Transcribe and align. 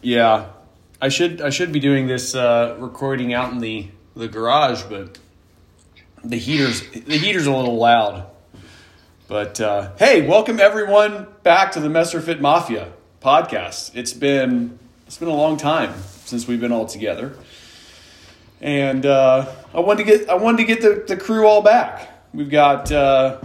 Yeah, 0.00 0.50
I 1.00 1.08
should 1.08 1.40
I 1.40 1.50
should 1.50 1.72
be 1.72 1.80
doing 1.80 2.06
this 2.06 2.34
uh, 2.34 2.76
recording 2.78 3.34
out 3.34 3.52
in 3.52 3.58
the 3.58 3.88
the 4.14 4.28
garage, 4.28 4.82
but 4.84 5.18
the 6.22 6.36
heaters 6.36 6.88
the 6.90 7.18
heater's 7.18 7.46
a 7.46 7.52
little 7.52 7.76
loud. 7.76 8.30
But 9.26 9.60
uh, 9.60 9.96
hey, 9.98 10.24
welcome 10.24 10.60
everyone 10.60 11.26
back 11.42 11.72
to 11.72 11.80
the 11.80 11.88
Messer 11.88 12.20
Fit 12.20 12.40
Mafia 12.40 12.92
podcast. 13.20 13.90
It's 13.96 14.12
been 14.12 14.78
it's 15.08 15.18
been 15.18 15.28
a 15.28 15.34
long 15.34 15.56
time 15.56 15.92
since 16.24 16.46
we've 16.46 16.60
been 16.60 16.72
all 16.72 16.86
together, 16.86 17.36
and 18.60 19.04
uh, 19.04 19.52
I 19.74 19.80
wanted 19.80 20.04
to 20.04 20.16
get 20.16 20.30
I 20.30 20.34
wanted 20.34 20.58
to 20.58 20.64
get 20.64 20.80
the, 20.80 21.04
the 21.08 21.20
crew 21.20 21.44
all 21.44 21.60
back. 21.60 22.08
We've 22.32 22.50
got 22.50 22.92
uh, 22.92 23.40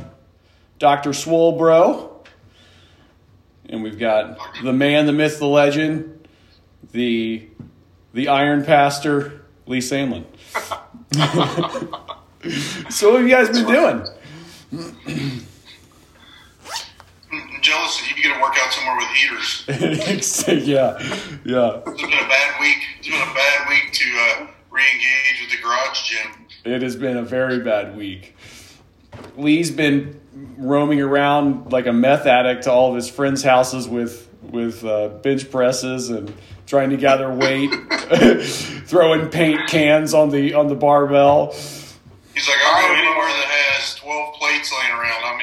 Doctor 0.77 1.11
Swolebro, 1.11 2.27
and 3.69 3.81
we've 3.81 3.97
got 3.97 4.37
the 4.61 4.73
man, 4.73 5.07
the 5.07 5.13
myth, 5.13 5.39
the 5.39 5.47
legend, 5.47 6.22
the 6.93 7.47
the 8.13 8.29
Iron 8.29 8.63
Pastor, 8.63 9.41
Lee 9.65 9.79
Sandlin. 9.79 10.23
so 12.91 13.11
what 13.11 13.21
have 13.21 13.27
you 13.27 13.35
guys 13.35 13.49
been 13.49 13.65
doing? 13.65 14.07
I'm 17.31 17.61
jealous 17.61 17.99
that 17.99 18.13
you 18.15 18.23
get 18.23 18.33
to 18.33 18.41
work 18.41 18.55
out 18.57 18.71
somewhere 18.71 18.97
with 18.97 19.09
heaters. 19.09 19.65
yeah, 20.67 20.97
yeah. 21.43 21.81
It's 21.87 22.01
been 22.01 22.13
a 22.13 22.27
bad 22.27 22.59
week. 22.59 22.77
It's 22.99 23.07
been 23.07 23.21
a 23.21 23.33
bad 23.33 23.69
week 23.69 23.91
to 23.91 24.05
uh, 24.05 24.47
re-engage 24.71 25.41
with 25.41 25.51
the 25.51 25.57
garage 25.61 26.03
gym. 26.03 26.31
It 26.63 26.81
has 26.81 26.95
been 26.95 27.17
a 27.17 27.23
very 27.23 27.59
bad 27.59 27.97
week. 27.97 28.35
Lee's 29.35 29.71
been 29.71 30.19
roaming 30.57 31.01
around 31.01 31.71
like 31.71 31.87
a 31.87 31.93
meth 31.93 32.25
addict 32.25 32.63
to 32.63 32.71
all 32.71 32.89
of 32.89 32.95
his 32.95 33.09
friends' 33.09 33.43
houses 33.43 33.87
with 33.87 34.29
with 34.51 34.83
uh, 34.85 35.09
bench 35.09 35.49
presses 35.51 36.09
and 36.09 36.33
trying 36.65 36.89
to 36.91 36.97
gather 36.97 37.31
weight, 37.33 37.69
throwing 38.85 39.27
paint 39.29 39.67
cans 39.69 40.13
on 40.13 40.29
the 40.29 40.53
on 40.53 40.67
the 40.67 40.75
barbell. 40.75 41.51
He's 42.33 42.47
like, 42.47 42.57
I'll 42.65 42.87
go 42.87 42.93
anywhere 42.93 43.27
that 43.27 43.47
has 43.49 43.95
12 43.95 44.33
plates 44.35 44.71
laying 44.79 44.93
around. 44.93 45.23
I'm 45.23 45.39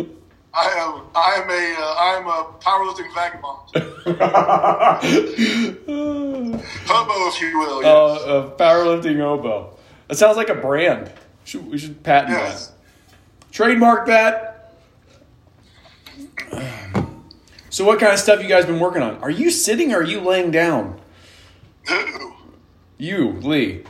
in. 0.00 0.10
I 0.56 0.68
am 0.78 1.02
I 1.16 1.34
am 1.42 1.50
a 1.50 1.74
uh, 1.80 1.94
I 1.98 2.14
am 2.16 2.26
a 2.28 2.46
powerlifting 2.60 3.10
vagabond, 3.12 3.74
hobo, 6.86 7.14
if 7.28 7.40
you 7.40 7.58
will. 7.58 7.82
Yes. 7.82 8.22
Uh, 8.22 8.30
a 8.30 8.50
powerlifting 8.56 9.18
oboe. 9.20 9.70
That 10.08 10.14
sounds 10.16 10.36
like 10.36 10.48
a 10.50 10.54
brand. 10.54 11.10
Should, 11.44 11.66
we 11.70 11.76
should 11.78 12.02
patent 12.04 12.32
Yes. 12.34 12.68
that. 12.68 12.74
Trademark 13.50 14.06
that. 14.06 14.53
So, 17.74 17.84
what 17.84 17.98
kind 17.98 18.12
of 18.12 18.20
stuff 18.20 18.40
you 18.40 18.48
guys 18.48 18.66
been 18.66 18.78
working 18.78 19.02
on? 19.02 19.16
Are 19.16 19.30
you 19.30 19.50
sitting 19.50 19.92
or 19.92 19.96
are 19.96 20.04
you 20.04 20.20
laying 20.20 20.52
down? 20.52 21.00
Who? 21.88 22.32
You, 22.98 23.32
Lee. 23.40 23.82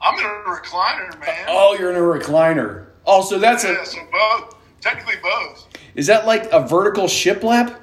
I'm 0.00 0.16
in 0.16 0.24
a 0.24 0.28
recliner, 0.28 1.18
man. 1.18 1.46
Oh, 1.48 1.76
you're 1.76 1.90
in 1.90 1.96
a 1.96 1.98
recliner. 1.98 2.86
Oh, 3.04 3.24
so 3.24 3.40
that's 3.40 3.64
yeah, 3.64 3.82
a. 3.82 3.84
so 3.84 3.98
both. 4.12 4.54
Technically 4.80 5.16
both. 5.20 5.66
Is 5.96 6.06
that 6.06 6.24
like 6.24 6.48
a 6.52 6.64
vertical 6.68 7.06
shiplap? 7.06 7.74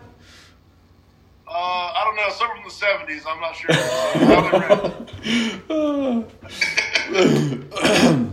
Uh, 1.46 1.52
I 1.52 2.06
don't 2.06 2.16
know. 2.16 2.30
Some 2.30 2.48
from 2.48 2.64
the 2.64 2.70
'70s. 2.70 3.26
I'm 3.28 3.42
not 3.42 3.54
sure. 3.54 3.74
How 3.74 4.14
they 7.20 7.20
read. 7.20 8.32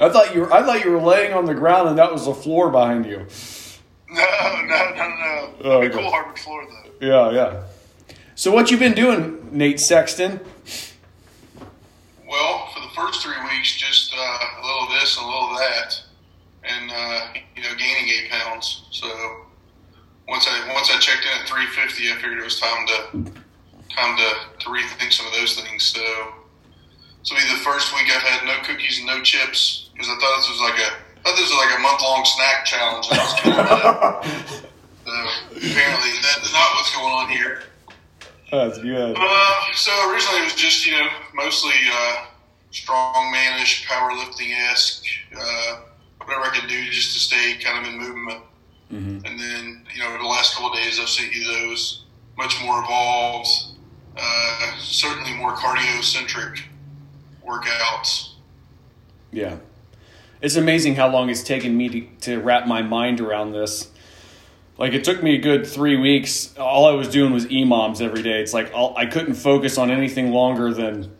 I 0.00 0.08
thought 0.08 0.34
you 0.34 0.40
were. 0.40 0.50
I 0.50 0.62
thought 0.62 0.82
you 0.82 0.92
were 0.92 1.02
laying 1.02 1.34
on 1.34 1.44
the 1.44 1.52
ground 1.52 1.90
and 1.90 1.98
that 1.98 2.10
was 2.10 2.24
the 2.24 2.32
floor 2.32 2.70
behind 2.70 3.04
you. 3.04 3.26
no, 4.08 4.14
no, 4.14 4.62
no, 4.62 4.94
no, 4.94 5.08
no. 5.08 5.33
Oh, 5.64 5.80
okay. 5.80 5.88
cool 5.88 6.10
hardwood 6.10 6.38
floor 6.38 6.66
though. 6.68 7.06
Yeah, 7.06 7.30
yeah. 7.30 7.62
So, 8.34 8.52
what 8.52 8.70
you 8.70 8.76
been 8.76 8.92
doing, 8.92 9.48
Nate 9.50 9.80
Sexton? 9.80 10.40
Well, 12.28 12.68
for 12.74 12.80
the 12.80 12.92
first 12.94 13.22
three 13.22 13.40
weeks, 13.48 13.74
just 13.74 14.12
uh, 14.14 14.38
a 14.60 14.62
little 14.62 14.82
of 14.82 15.00
this 15.00 15.16
a 15.16 15.24
little 15.24 15.50
of 15.50 15.58
that, 15.58 16.02
and 16.64 16.90
uh, 16.90 17.40
you 17.56 17.62
know, 17.62 17.74
gaining 17.78 18.08
eight 18.08 18.30
pounds. 18.30 18.86
So 18.90 19.06
once 20.28 20.46
I 20.46 20.72
once 20.74 20.90
I 20.90 20.98
checked 20.98 21.24
in 21.24 21.40
at 21.40 21.48
350, 21.48 22.10
I 22.10 22.14
figured 22.16 22.38
it 22.38 22.44
was 22.44 22.60
time 22.60 22.86
to 22.86 23.32
time 23.88 24.16
to, 24.18 24.64
to 24.64 24.68
rethink 24.68 25.12
some 25.12 25.26
of 25.26 25.32
those 25.32 25.58
things. 25.58 25.82
So 25.84 26.00
will 26.02 27.36
be 27.36 27.48
the 27.48 27.64
first 27.64 27.94
week 27.94 28.10
I've 28.14 28.22
had 28.22 28.44
no 28.44 28.60
cookies 28.64 28.98
and 28.98 29.06
no 29.06 29.22
chips 29.22 29.88
because 29.94 30.08
I 30.08 30.18
thought 30.20 30.36
this 30.36 30.50
was 30.50 30.60
like 30.60 30.78
a 30.78 30.92
I 30.92 31.22
thought 31.24 31.36
this 31.36 31.48
was 31.48 31.56
like 31.56 31.78
a 31.78 31.80
month 31.80 32.02
long 32.02 32.24
snack 32.26 32.64
challenge. 32.66 33.08
And 35.14 35.22
I 35.22 35.24
was 35.24 35.60
killing 35.60 35.62
that. 35.62 35.62
So 35.62 35.68
apparently 35.68 36.10
that 36.22 36.42
is 36.42 36.52
not 36.52 36.74
what's 36.74 36.94
going 36.94 37.12
on 37.12 37.28
here. 37.30 37.62
That's 38.50 38.78
good. 38.78 39.16
Uh, 39.18 39.60
so 39.74 39.90
originally 40.12 40.40
it 40.40 40.44
was 40.44 40.54
just 40.54 40.86
you 40.86 40.92
know 40.92 41.08
mostly 41.34 41.72
uh, 41.92 42.26
strongmanish, 42.72 43.84
powerlifting 43.86 44.52
esque, 44.70 45.04
uh, 45.36 45.80
whatever 46.24 46.44
I 46.46 46.58
could 46.60 46.68
do 46.68 46.84
just 46.90 47.12
to 47.14 47.20
stay 47.20 47.58
kind 47.62 47.84
of 47.86 47.92
in 47.92 47.98
movement. 47.98 48.42
Mhm. 48.92 49.26
And 49.28 49.40
then 49.40 49.86
you 49.92 50.00
know 50.00 50.16
the 50.18 50.24
last 50.24 50.54
couple 50.54 50.70
of 50.70 50.76
days 50.76 51.00
I've 51.00 51.08
seen 51.08 51.30
you 51.32 51.44
those 51.46 52.04
much 52.36 52.60
more 52.64 52.80
evolved, 52.82 53.48
uh, 54.16 54.76
certainly 54.78 55.32
more 55.34 55.54
cardio 55.54 56.02
centric 56.02 56.64
workouts. 57.46 58.30
Yeah. 59.32 59.56
It's 60.40 60.56
amazing 60.56 60.96
how 60.96 61.08
long 61.08 61.30
it's 61.30 61.42
taken 61.42 61.76
me 61.76 61.88
to, 61.88 62.06
to 62.22 62.40
wrap 62.40 62.66
my 62.66 62.82
mind 62.82 63.20
around 63.20 63.52
this. 63.52 63.90
Like, 64.76 64.92
it 64.92 65.04
took 65.04 65.22
me 65.22 65.36
a 65.36 65.38
good 65.38 65.66
three 65.66 65.96
weeks. 65.96 66.56
All 66.58 66.86
I 66.86 66.92
was 66.92 67.08
doing 67.08 67.32
was 67.32 67.46
EMOMs 67.46 68.00
every 68.00 68.22
day. 68.22 68.40
It's 68.40 68.52
like 68.52 68.72
all, 68.74 68.96
I 68.96 69.06
couldn't 69.06 69.34
focus 69.34 69.78
on 69.78 69.90
anything 69.90 70.32
longer 70.32 70.74
than 70.74 71.14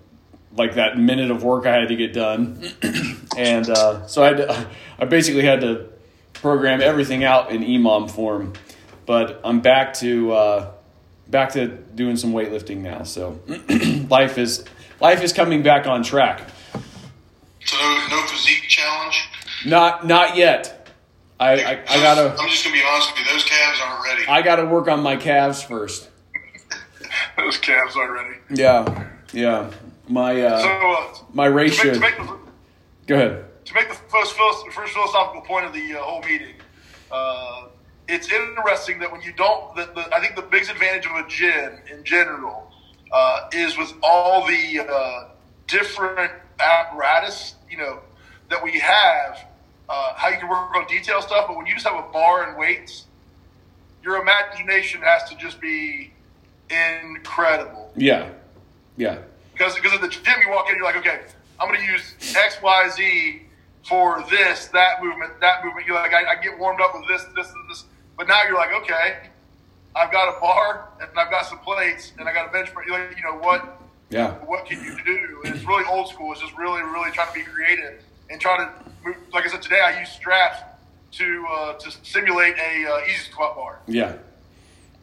like 0.56 0.75
that 0.75 0.98
minute 0.98 1.31
of 1.31 1.42
work 1.42 1.66
I 1.66 1.75
had 1.75 1.88
to 1.88 1.97
get 1.97 2.12
done. 2.12 2.69
and 3.37 3.69
uh, 3.69 4.06
so 4.06 4.22
I, 4.22 4.28
had 4.28 4.37
to, 4.38 4.66
I 4.98 5.04
basically 5.04 5.42
had 5.42 5.60
to 5.60 5.88
program 6.32 6.81
everything 6.81 7.25
out 7.25 7.50
in 7.50 7.62
EMOM 7.62 8.10
form. 8.10 8.53
But 9.06 9.41
I'm 9.44 9.60
back 9.60 9.94
to 9.94 10.32
uh, 10.32 10.71
back 11.28 11.53
to 11.53 11.69
doing 11.69 12.16
some 12.16 12.32
weightlifting 12.32 12.78
now. 12.78 13.03
So 13.03 13.41
life 14.09 14.38
is 14.38 14.65
life 15.00 15.22
is 15.22 15.32
coming 15.32 15.62
back 15.62 15.86
on 15.86 16.03
track. 16.03 16.48
So 17.65 17.76
no, 17.76 18.06
no 18.10 18.22
physique 18.26 18.62
challenge. 18.69 19.28
Not 19.66 20.06
not 20.06 20.36
yet. 20.36 20.84
I, 21.41 21.53
I, 21.53 21.71
I 21.89 21.97
gotta 22.00 22.37
I'm 22.41 22.49
just 22.49 22.65
gonna 22.65 22.77
be 22.77 22.83
honest 22.89 23.11
with 23.12 23.27
you. 23.27 23.33
Those 23.33 23.45
calves 23.45 23.81
aren't 23.84 24.05
ready. 24.05 24.27
I 24.28 24.43
gotta 24.43 24.67
work 24.67 24.89
on 24.89 25.03
my 25.03 25.17
calves 25.17 25.62
first. 25.62 26.09
Those 27.37 27.59
calves 27.59 27.97
already. 27.97 28.37
Yeah, 28.50 29.09
yeah. 29.33 29.71
My 30.09 30.34
So 30.34 30.45
uh, 30.45 30.49
uh, 30.49 31.15
my 31.33 31.49
to, 31.49 31.50
make, 31.50 31.56
ratio. 31.56 31.95
to, 31.95 32.00
make 32.00 32.17
the, 32.17 32.39
Go 33.06 33.15
ahead. 33.17 33.65
to 33.65 33.75
make 33.75 33.89
the 33.89 33.95
first, 33.95 34.34
first 34.34 34.93
philosophical 34.93 35.41
point 35.43 35.67
of 35.67 35.72
the 35.72 35.95
uh, 35.95 36.03
whole 36.03 36.21
meeting, 36.22 36.55
uh, 37.11 37.66
it's 38.06 38.31
interesting 38.31 38.99
that 38.99 39.11
when 39.11 39.22
you 39.22 39.33
don't, 39.33 39.75
the, 39.77 39.87
the, 39.95 40.15
I 40.15 40.21
think 40.21 40.37
the 40.37 40.43
biggest 40.43 40.71
advantage 40.71 41.06
of 41.06 41.12
a 41.12 41.27
gym 41.28 41.78
in 41.91 42.05
general 42.05 42.71
uh, 43.12 43.49
is 43.53 43.78
with 43.78 43.95
all 44.03 44.47
the 44.47 44.81
uh, 44.81 45.28
different 45.66 46.33
apparatus, 46.61 47.55
you 47.71 47.78
know, 47.78 48.01
that 48.51 48.62
we 48.62 48.78
have, 48.78 49.39
uh, 49.89 50.15
how 50.15 50.28
you 50.28 50.39
can 50.39 50.49
work 50.49 50.75
on 50.75 50.87
detail 50.87 51.21
stuff. 51.22 51.47
But 51.49 51.56
when 51.56 51.67
you 51.67 51.75
just 51.75 51.87
have 51.87 51.99
a 51.99 52.11
bar 52.12 52.49
and 52.49 52.59
weights, 52.59 53.05
your 54.03 54.17
imagination 54.21 55.00
has 55.03 55.28
to 55.31 55.37
just 55.37 55.61
be 55.61 56.12
incredible. 56.71 57.93
Yeah, 57.97 58.31
yeah, 58.97 59.19
Because 59.53 59.75
because 59.75 59.93
at 59.93 60.00
the 60.00 60.09
gym 60.09 60.34
you 60.45 60.50
walk 60.50 60.69
in, 60.71 60.77
you're 60.77 60.84
like, 60.84 60.97
okay, 60.97 61.21
I'm 61.61 61.69
going 61.69 61.81
to 61.81 61.87
use 61.87 62.15
X, 62.37 62.59
Y, 62.62 62.89
Z 62.95 63.43
for 63.84 64.25
this, 64.31 64.67
that 64.69 65.03
movement, 65.03 65.39
that 65.41 65.65
movement. 65.65 65.87
You're 65.87 65.97
like, 65.97 66.12
I, 66.15 66.33
I 66.33 66.43
get 66.43 66.59
warmed 66.59 66.81
up 66.81 66.95
with 66.95 67.06
this, 67.09 67.25
this, 67.37 67.53
and 67.53 67.71
this. 67.71 67.84
But 68.16 68.28
now 68.28 68.41
you're 68.47 68.56
like, 68.56 68.72
okay, 68.83 69.28
I've 69.95 70.11
got 70.11 70.37
a 70.37 70.41
bar 70.41 70.89
and 71.01 71.09
I've 71.16 71.31
got 71.31 71.47
some 71.47 71.59
plates 71.59 72.13
and 72.19 72.28
I 72.28 72.33
got 72.33 72.48
a 72.48 72.53
bench 72.53 72.72
press. 72.72 72.86
You're 72.86 72.98
like, 72.98 73.16
you 73.16 73.22
know 73.22 73.39
what? 73.39 73.81
yeah, 74.10 74.33
What 74.45 74.66
can 74.66 74.83
you 74.83 74.97
do? 75.04 75.41
And 75.45 75.54
it's 75.54 75.65
really 75.65 75.84
old 75.86 76.09
school. 76.09 76.33
It's 76.33 76.41
just 76.41 76.57
really, 76.57 76.83
really 76.83 77.10
trying 77.10 77.28
to 77.28 77.34
be 77.34 77.42
creative 77.42 78.03
and 78.30 78.41
try 78.41 78.56
to 78.59 78.71
move. 79.04 79.16
Like 79.32 79.44
I 79.47 79.48
said 79.48 79.62
today, 79.62 79.80
I 79.80 80.00
use 80.00 80.10
straps 80.10 80.59
to 81.12 81.47
uh, 81.50 81.72
to 81.74 81.91
simulate 82.03 82.56
a 82.59 82.86
uh, 82.91 83.00
easy 83.06 83.30
squat 83.30 83.54
bar. 83.56 83.78
yeah, 83.86 84.16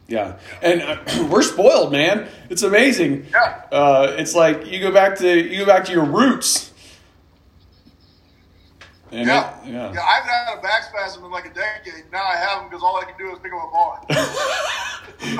yeah. 0.08 0.36
And 0.60 0.82
uh, 0.82 0.98
we're 1.30 1.42
spoiled, 1.42 1.92
man. 1.92 2.28
It's 2.50 2.62
amazing. 2.62 3.26
Yeah. 3.30 3.62
Uh, 3.72 4.14
it's 4.18 4.34
like 4.34 4.66
you 4.66 4.80
go 4.80 4.90
back 4.92 5.16
to 5.18 5.40
you 5.40 5.58
go 5.58 5.66
back 5.66 5.84
to 5.86 5.92
your 5.92 6.04
roots. 6.04 6.70
And 9.10 9.26
Yeah. 9.26 9.60
it- 9.62 9.68
yeah. 9.68 9.92
yeah. 9.92 10.00
I 10.00 10.14
haven't 10.14 10.30
had 10.30 10.58
a 10.58 10.62
back 10.62 10.84
spasm 10.84 11.24
in 11.24 11.30
like 11.30 11.44
a 11.44 11.52
decade. 11.52 12.04
Now 12.10 12.24
I 12.24 12.36
have 12.36 12.60
them 12.60 12.68
because 12.70 12.82
all 12.82 12.96
I 12.96 13.04
can 13.04 13.14
do 13.18 13.30
is 13.32 13.38
pick 13.40 13.52
up 13.52 13.68
a 13.68 13.70
bar. 13.70 14.00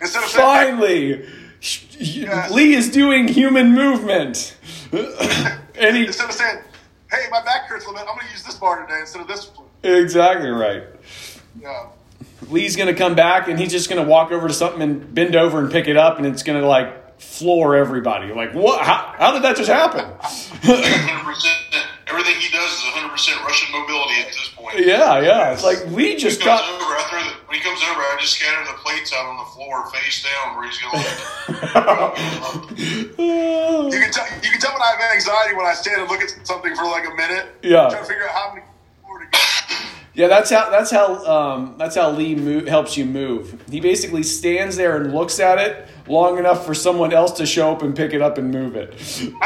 Instead 0.00 0.24
of 0.24 0.30
saying, 0.30 1.22
Yes. 1.60 2.50
Lee 2.50 2.74
is 2.74 2.90
doing 2.90 3.28
human 3.28 3.72
movement. 3.72 4.56
and 4.92 5.96
he, 5.96 6.06
instead 6.06 6.28
of 6.28 6.34
saying, 6.34 6.58
"Hey, 7.10 7.26
my 7.30 7.42
back 7.42 7.62
hurts 7.62 7.84
a 7.84 7.88
little 7.88 8.04
bit. 8.04 8.08
I'm 8.08 8.16
going 8.16 8.26
to 8.26 8.32
use 8.32 8.42
this 8.42 8.56
bar 8.56 8.84
today 8.86 9.00
instead 9.00 9.22
of 9.22 9.28
this 9.28 9.50
one." 9.56 9.66
exactly 9.82 10.50
right. 10.50 10.84
Yeah. 11.60 11.86
Lee's 12.48 12.76
gonna 12.76 12.94
come 12.94 13.14
back 13.14 13.48
and 13.48 13.58
he's 13.58 13.72
just 13.72 13.88
gonna 13.88 14.02
walk 14.04 14.30
over 14.30 14.46
to 14.48 14.54
something 14.54 14.82
and 14.82 15.14
bend 15.14 15.34
over 15.34 15.58
and 15.58 15.70
pick 15.70 15.88
it 15.88 15.96
up 15.96 16.18
and 16.18 16.26
it's 16.26 16.42
gonna 16.42 16.66
like 16.66 17.20
floor 17.20 17.76
everybody. 17.76 18.32
Like 18.32 18.52
what? 18.52 18.84
How, 18.84 19.14
how 19.16 19.32
did 19.32 19.42
that 19.42 19.56
just 19.56 19.70
happen? 19.70 20.06
100%. 22.06 22.10
Everything 22.10 22.34
he 22.40 22.48
does 22.50 22.72
is 22.72 22.80
100% 22.80 23.44
Russian 23.44 23.72
mobility 23.72 24.20
at 24.20 24.26
this 24.28 24.48
point. 24.54 24.78
yeah, 24.78 25.20
yeah. 25.20 25.52
It's 25.52 25.64
like 25.64 25.84
we 25.90 26.14
just 26.16 26.42
got. 26.42 26.62
over, 26.62 26.94
I 26.94 27.02
throw 27.10 27.18
the, 27.20 27.34
when 27.46 27.58
he 27.58 27.62
comes 27.62 27.82
over, 27.82 28.00
I 28.00 28.16
just 28.20 28.34
scatter 28.38 28.64
the 28.64 28.78
plates 28.78 29.12
out 29.12 29.26
on 29.26 29.36
the 29.38 29.44
floor 29.50 29.90
face 29.90 30.22
down 30.22 30.56
where 30.56 30.66
he's 30.66 30.78
going 30.78 30.94
You 33.90 33.98
can 34.00 34.10
tell 34.12 34.26
you 34.42 34.50
can 34.50 34.60
tell 34.60 34.72
when 34.72 34.82
I 34.82 34.94
have 34.98 35.12
anxiety 35.14 35.54
when 35.56 35.66
I 35.66 35.74
stand 35.74 36.00
and 36.02 36.10
look 36.10 36.20
at 36.22 36.30
something 36.46 36.74
for 36.76 36.84
like 36.84 37.06
a 37.06 37.14
minute. 37.14 37.46
Yeah. 37.62 37.88
Trying 37.88 38.02
to 38.02 38.08
figure 38.08 38.24
out 38.24 38.30
how 38.30 38.48
many 38.54 38.62
more 38.62 38.62
to 38.62 38.66
go. 38.66 38.72
Yeah, 40.16 40.28
that's 40.28 40.48
how 40.48 40.70
that's 40.70 40.90
how 40.90 41.24
um, 41.26 41.74
that's 41.76 41.94
how 41.94 42.10
Lee 42.10 42.34
mo- 42.34 42.64
helps 42.64 42.96
you 42.96 43.04
move. 43.04 43.62
He 43.70 43.80
basically 43.80 44.22
stands 44.22 44.74
there 44.74 44.96
and 44.96 45.12
looks 45.14 45.38
at 45.38 45.58
it 45.58 45.86
long 46.08 46.38
enough 46.38 46.64
for 46.64 46.72
someone 46.74 47.12
else 47.12 47.32
to 47.32 47.44
show 47.44 47.70
up 47.70 47.82
and 47.82 47.94
pick 47.94 48.14
it 48.14 48.22
up 48.22 48.38
and 48.38 48.50
move 48.50 48.76
it. 48.76 48.94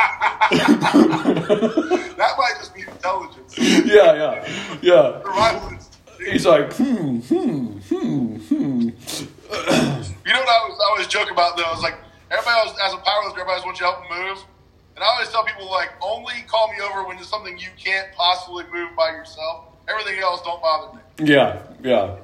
That 2.20 2.34
might 2.37 2.55
just 2.58 2.75
be 2.75 2.82
intelligence. 2.82 3.56
yeah, 3.58 4.12
yeah, 4.14 4.78
yeah. 4.82 5.78
He's 6.31 6.44
like, 6.44 6.73
hmm, 6.75 7.19
hmm, 7.20 7.78
hmm, 7.78 8.37
hmm. 8.37 8.81
You 8.81 10.32
know 10.34 10.40
what 10.40 10.49
I 10.49 10.69
was 10.69 10.78
I 10.78 10.90
always 10.90 11.06
joke 11.06 11.31
about 11.31 11.56
though? 11.56 11.64
I 11.64 11.73
was 11.73 11.82
like 11.82 11.99
everybody 12.31 12.56
always, 12.58 12.78
as 12.84 12.93
a 12.93 12.96
powerlifter, 12.99 13.40
everybody 13.40 13.50
always 13.50 13.64
wants 13.64 13.81
you 13.81 13.87
to 13.87 13.93
help 13.93 14.08
them 14.08 14.19
move. 14.26 14.38
And 14.96 15.02
I 15.02 15.06
always 15.08 15.31
tell 15.31 15.44
people 15.44 15.69
like 15.70 15.90
only 16.02 16.34
call 16.46 16.69
me 16.69 16.76
over 16.82 17.06
when 17.08 17.16
there's 17.16 17.28
something 17.28 17.58
you 17.58 17.70
can't 17.76 18.12
possibly 18.14 18.64
move 18.73 18.94
by 18.96 19.11
yourself. 19.11 19.64
Everything 19.90 20.20
else 20.22 20.42
don't 20.42 20.60
bother 20.62 20.96
me. 20.96 21.32
Yeah, 21.32 21.60
yeah. 21.82 22.16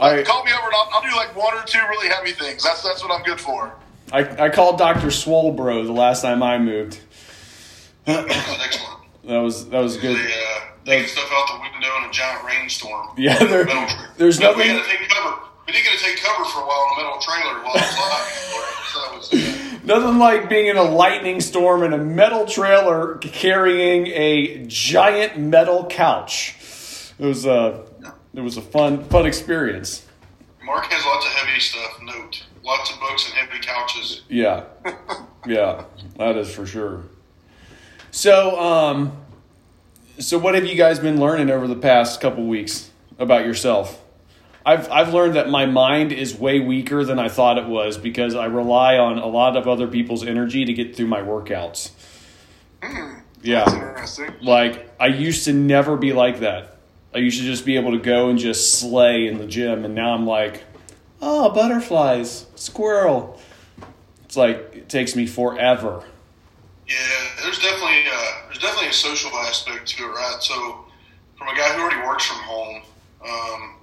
I, 0.00 0.22
Call 0.22 0.44
me 0.44 0.50
over 0.52 0.66
and 0.66 0.74
I'll, 0.74 0.88
I'll 0.94 1.02
do 1.02 1.14
like 1.16 1.36
one 1.36 1.54
or 1.56 1.62
two 1.64 1.78
really 1.88 2.08
heavy 2.08 2.32
things. 2.32 2.62
That's 2.64 2.82
that's 2.82 3.02
what 3.02 3.12
I'm 3.12 3.22
good 3.24 3.40
for. 3.40 3.72
I, 4.12 4.46
I 4.46 4.48
called 4.48 4.78
Doctor 4.78 5.08
Swolbro 5.08 5.84
the 5.86 5.92
last 5.92 6.22
time 6.22 6.42
I 6.42 6.58
moved. 6.58 7.00
That 8.06 8.26
was 8.26 8.60
excellent. 8.64 8.98
That 9.24 9.38
was 9.38 9.68
that 9.68 9.78
was 9.80 9.96
good. 9.96 10.16
They, 10.16 10.32
uh, 10.32 10.60
taking 10.84 11.06
stuff 11.08 11.30
out 11.32 11.46
the 11.48 11.60
window 11.72 11.88
in 12.02 12.10
a 12.10 12.12
giant 12.12 12.44
rainstorm. 12.44 13.08
Yeah, 13.16 13.38
there- 13.38 13.64
tra- 13.64 13.88
there's 14.16 14.38
But 14.40 14.56
We 14.56 14.64
nothing- 14.64 14.76
had 14.76 14.84
to 14.84 14.98
take 14.98 15.08
cover. 15.08 15.36
We 15.66 15.72
did 15.72 15.84
get 15.84 15.96
to 15.98 16.04
take 16.04 16.20
cover 16.20 16.44
for 16.46 16.60
a 16.62 16.66
while 16.66 16.86
in 16.98 17.04
a 17.04 17.04
metal 17.04 17.20
trailer 17.20 17.62
while 17.62 17.76
it 17.76 17.80
was. 17.80 18.38
So 18.92 19.16
was, 19.16 19.32
uh, 19.32 19.78
Nothing 19.84 20.18
like 20.18 20.48
being 20.50 20.66
in 20.66 20.76
a 20.76 20.82
lightning 20.82 21.40
storm 21.40 21.82
in 21.82 21.92
a 21.94 21.98
metal 21.98 22.44
trailer 22.44 23.16
carrying 23.18 24.06
a 24.08 24.66
giant 24.66 25.38
metal 25.38 25.86
couch. 25.86 26.56
It 27.22 27.26
was 27.26 27.46
a 27.46 27.84
it 28.34 28.40
was 28.40 28.56
a 28.56 28.60
fun 28.60 29.04
fun 29.04 29.26
experience. 29.26 30.04
Mark 30.64 30.86
has 30.86 31.04
lots 31.04 31.24
of 31.24 31.32
heavy 31.34 31.60
stuff. 31.60 32.02
Note, 32.02 32.44
lots 32.64 32.92
of 32.92 32.98
books 32.98 33.26
and 33.26 33.34
heavy 33.34 33.62
couches. 33.62 34.22
Yeah, 34.28 34.64
yeah, 35.46 35.84
that 36.18 36.36
is 36.36 36.52
for 36.52 36.66
sure. 36.66 37.04
So, 38.10 38.58
um, 38.60 39.16
so 40.18 40.36
what 40.36 40.56
have 40.56 40.66
you 40.66 40.74
guys 40.74 40.98
been 40.98 41.20
learning 41.20 41.48
over 41.48 41.68
the 41.68 41.76
past 41.76 42.20
couple 42.20 42.44
weeks 42.44 42.90
about 43.20 43.46
yourself? 43.46 44.02
I've 44.66 44.90
I've 44.90 45.14
learned 45.14 45.36
that 45.36 45.48
my 45.48 45.64
mind 45.66 46.10
is 46.10 46.34
way 46.34 46.58
weaker 46.58 47.04
than 47.04 47.20
I 47.20 47.28
thought 47.28 47.56
it 47.56 47.66
was 47.66 47.98
because 47.98 48.34
I 48.34 48.46
rely 48.46 48.98
on 48.98 49.18
a 49.18 49.26
lot 49.28 49.56
of 49.56 49.68
other 49.68 49.86
people's 49.86 50.26
energy 50.26 50.64
to 50.64 50.72
get 50.72 50.96
through 50.96 51.06
my 51.06 51.20
workouts. 51.20 51.92
That's 52.80 52.96
Yeah, 53.42 53.62
interesting. 53.72 54.34
like 54.42 54.92
I 54.98 55.06
used 55.06 55.44
to 55.44 55.52
never 55.52 55.96
be 55.96 56.12
like 56.12 56.40
that. 56.40 56.78
I 57.14 57.18
used 57.18 57.38
to 57.38 57.44
just 57.44 57.66
be 57.66 57.76
able 57.76 57.92
to 57.92 57.98
go 57.98 58.30
and 58.30 58.38
just 58.38 58.78
slay 58.78 59.26
in 59.26 59.38
the 59.38 59.46
gym, 59.46 59.84
and 59.84 59.94
now 59.94 60.14
I'm 60.14 60.26
like, 60.26 60.64
oh, 61.20 61.50
butterflies, 61.50 62.46
squirrel. 62.54 63.40
It's 64.24 64.36
like 64.36 64.56
it 64.74 64.88
takes 64.88 65.14
me 65.14 65.26
forever. 65.26 66.04
Yeah, 66.88 66.96
there's 67.42 67.58
definitely 67.58 68.04
uh, 68.10 68.32
there's 68.46 68.58
definitely 68.58 68.88
a 68.88 68.92
social 68.92 69.30
aspect 69.36 69.88
to 69.88 70.04
it, 70.04 70.08
right? 70.08 70.36
So, 70.40 70.86
from 71.36 71.48
a 71.48 71.54
guy 71.54 71.68
who 71.74 71.82
already 71.82 72.06
works 72.06 72.26
from 72.26 72.38
home, 72.38 72.82
um, 73.28 73.74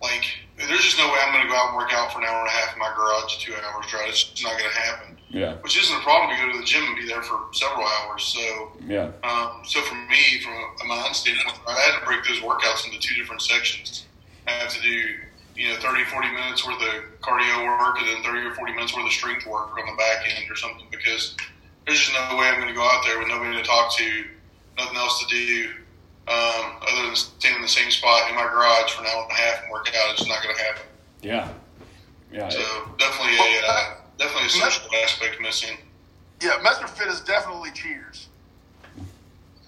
like 0.00 0.24
there's 0.56 0.82
just 0.82 0.98
no 0.98 1.08
way 1.08 1.18
I'm 1.26 1.32
going 1.32 1.44
to 1.44 1.50
go 1.50 1.56
out 1.56 1.68
and 1.68 1.76
work 1.76 1.92
out 1.92 2.12
for 2.12 2.20
an 2.20 2.26
hour 2.26 2.38
and 2.38 2.48
a 2.48 2.52
half 2.52 2.72
in 2.74 2.78
my 2.78 2.92
garage, 2.96 3.38
two 3.38 3.52
hours, 3.54 3.92
right? 3.92 4.08
It's 4.08 4.42
not 4.42 4.58
going 4.58 4.70
to 4.70 4.78
happen. 4.78 5.18
Yeah, 5.34 5.58
Which 5.66 5.76
isn't 5.76 5.96
a 5.96 6.00
problem 6.06 6.30
to 6.30 6.40
go 6.40 6.52
to 6.52 6.58
the 6.58 6.64
gym 6.64 6.84
and 6.86 6.94
be 6.94 7.08
there 7.08 7.20
for 7.20 7.50
several 7.50 7.84
hours. 7.84 8.22
So, 8.22 8.70
yeah, 8.86 9.10
um, 9.24 9.66
so 9.66 9.82
for 9.82 9.96
me, 10.06 10.38
from 10.38 10.54
a 10.54 10.84
mind 10.86 11.16
standpoint, 11.16 11.58
I 11.66 11.72
had 11.74 11.98
to 11.98 12.06
break 12.06 12.22
those 12.22 12.38
workouts 12.38 12.86
into 12.86 13.00
two 13.00 13.16
different 13.16 13.42
sections. 13.42 14.06
I 14.46 14.52
had 14.52 14.70
to 14.70 14.80
do, 14.80 15.18
you 15.56 15.70
know, 15.70 15.76
30, 15.80 16.04
40 16.04 16.30
minutes 16.30 16.64
worth 16.64 16.80
of 16.80 17.02
cardio 17.18 17.66
work 17.66 17.98
and 17.98 18.06
then 18.06 18.22
30 18.22 18.46
or 18.46 18.54
40 18.54 18.74
minutes 18.74 18.94
worth 18.94 19.06
of 19.06 19.12
strength 19.12 19.44
work 19.44 19.76
on 19.76 19.84
the 19.84 19.98
back 19.98 20.22
end 20.22 20.48
or 20.48 20.54
something 20.54 20.86
because 20.92 21.34
there's 21.84 21.98
just 21.98 22.12
no 22.14 22.38
way 22.38 22.46
I'm 22.46 22.60
going 22.60 22.68
to 22.68 22.74
go 22.74 22.86
out 22.86 23.02
there 23.04 23.18
with 23.18 23.26
nobody 23.26 23.58
to 23.58 23.64
talk 23.64 23.90
to, 23.96 24.24
nothing 24.78 24.96
else 24.96 25.18
to 25.18 25.26
do 25.34 25.70
um, 26.30 26.78
other 26.78 27.06
than 27.10 27.16
stand 27.16 27.56
in 27.56 27.62
the 27.62 27.66
same 27.66 27.90
spot 27.90 28.30
in 28.30 28.36
my 28.36 28.44
garage 28.44 28.92
for 28.92 29.02
an 29.02 29.10
hour 29.10 29.24
and 29.24 29.32
a 29.32 29.34
half 29.34 29.62
and 29.64 29.72
work 29.72 29.88
out. 29.88 30.14
It's 30.14 30.22
just 30.22 30.28
not 30.30 30.44
going 30.44 30.54
to 30.54 30.62
happen. 30.62 30.86
yeah, 31.22 31.48
yeah. 32.30 32.48
So 32.50 32.62
definitely 32.98 33.34
a 33.34 33.66
uh, 33.66 33.94
definitely 34.24 34.46
a 34.46 34.50
social 34.50 34.88
aspect 35.04 35.40
missing. 35.40 35.76
Yeah, 36.42 36.52
Mr. 36.62 36.88
Fit 36.88 37.08
is 37.08 37.20
definitely 37.20 37.70
Cheers, 37.72 38.28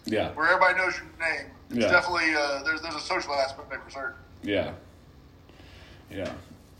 Yeah, 0.04 0.30
where 0.32 0.46
everybody 0.48 0.74
knows 0.78 0.94
your 0.96 1.06
name. 1.28 1.46
It's 1.70 1.78
Yeah. 1.78 1.90
definitely 1.90 2.34
uh, 2.34 2.62
there's 2.64 2.80
there's 2.82 2.94
a 2.94 3.00
social 3.00 3.34
aspect 3.34 3.70
there 3.70 3.80
for 3.80 3.90
certain. 3.90 4.14
yeah, 4.42 4.72
yeah. 6.10 6.32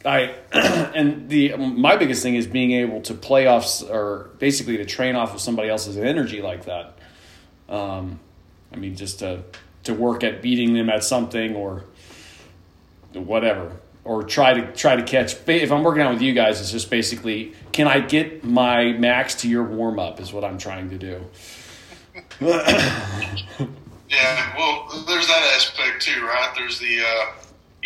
I 0.04 0.34
and 0.52 1.28
the 1.28 1.56
my 1.56 1.96
biggest 1.96 2.22
thing 2.22 2.36
is 2.36 2.46
being 2.46 2.72
able 2.72 3.00
to 3.02 3.14
play 3.14 3.46
off 3.46 3.82
or 3.90 4.30
basically 4.38 4.76
to 4.76 4.84
train 4.84 5.16
off 5.16 5.34
of 5.34 5.40
somebody 5.40 5.68
else's 5.68 5.96
energy 5.96 6.40
like 6.42 6.64
that. 6.66 6.98
Um, 7.68 8.20
I 8.72 8.76
mean, 8.76 8.94
just 8.96 9.18
to 9.20 9.42
to 9.84 9.94
work 9.94 10.22
at 10.22 10.42
beating 10.42 10.74
them 10.74 10.90
at 10.90 11.02
something 11.04 11.54
or 11.56 11.84
whatever, 13.14 13.72
or 14.06 14.22
try 14.22 14.54
to 14.54 14.72
try 14.72 14.96
to 14.96 15.02
catch. 15.02 15.36
If 15.46 15.70
I'm 15.72 15.82
working 15.82 16.02
out 16.02 16.12
with 16.12 16.22
you 16.22 16.32
guys, 16.32 16.60
it's 16.60 16.70
just 16.70 16.90
basically 16.90 17.52
can 17.72 17.88
I 17.88 18.00
get 18.00 18.44
my 18.44 18.92
max 18.92 19.34
to 19.36 19.48
your 19.48 19.64
warm 19.64 19.98
up 19.98 20.20
is 20.20 20.32
what 20.32 20.44
I'm 20.44 20.58
trying 20.58 20.90
to 20.90 20.98
do. 20.98 21.24
Yeah, 24.08 24.56
well, 24.56 25.04
there's 25.06 25.26
that 25.26 25.52
aspect 25.56 26.02
too, 26.02 26.24
right? 26.24 26.52
There's 26.56 26.78
the, 26.78 27.00
uh, 27.00 27.32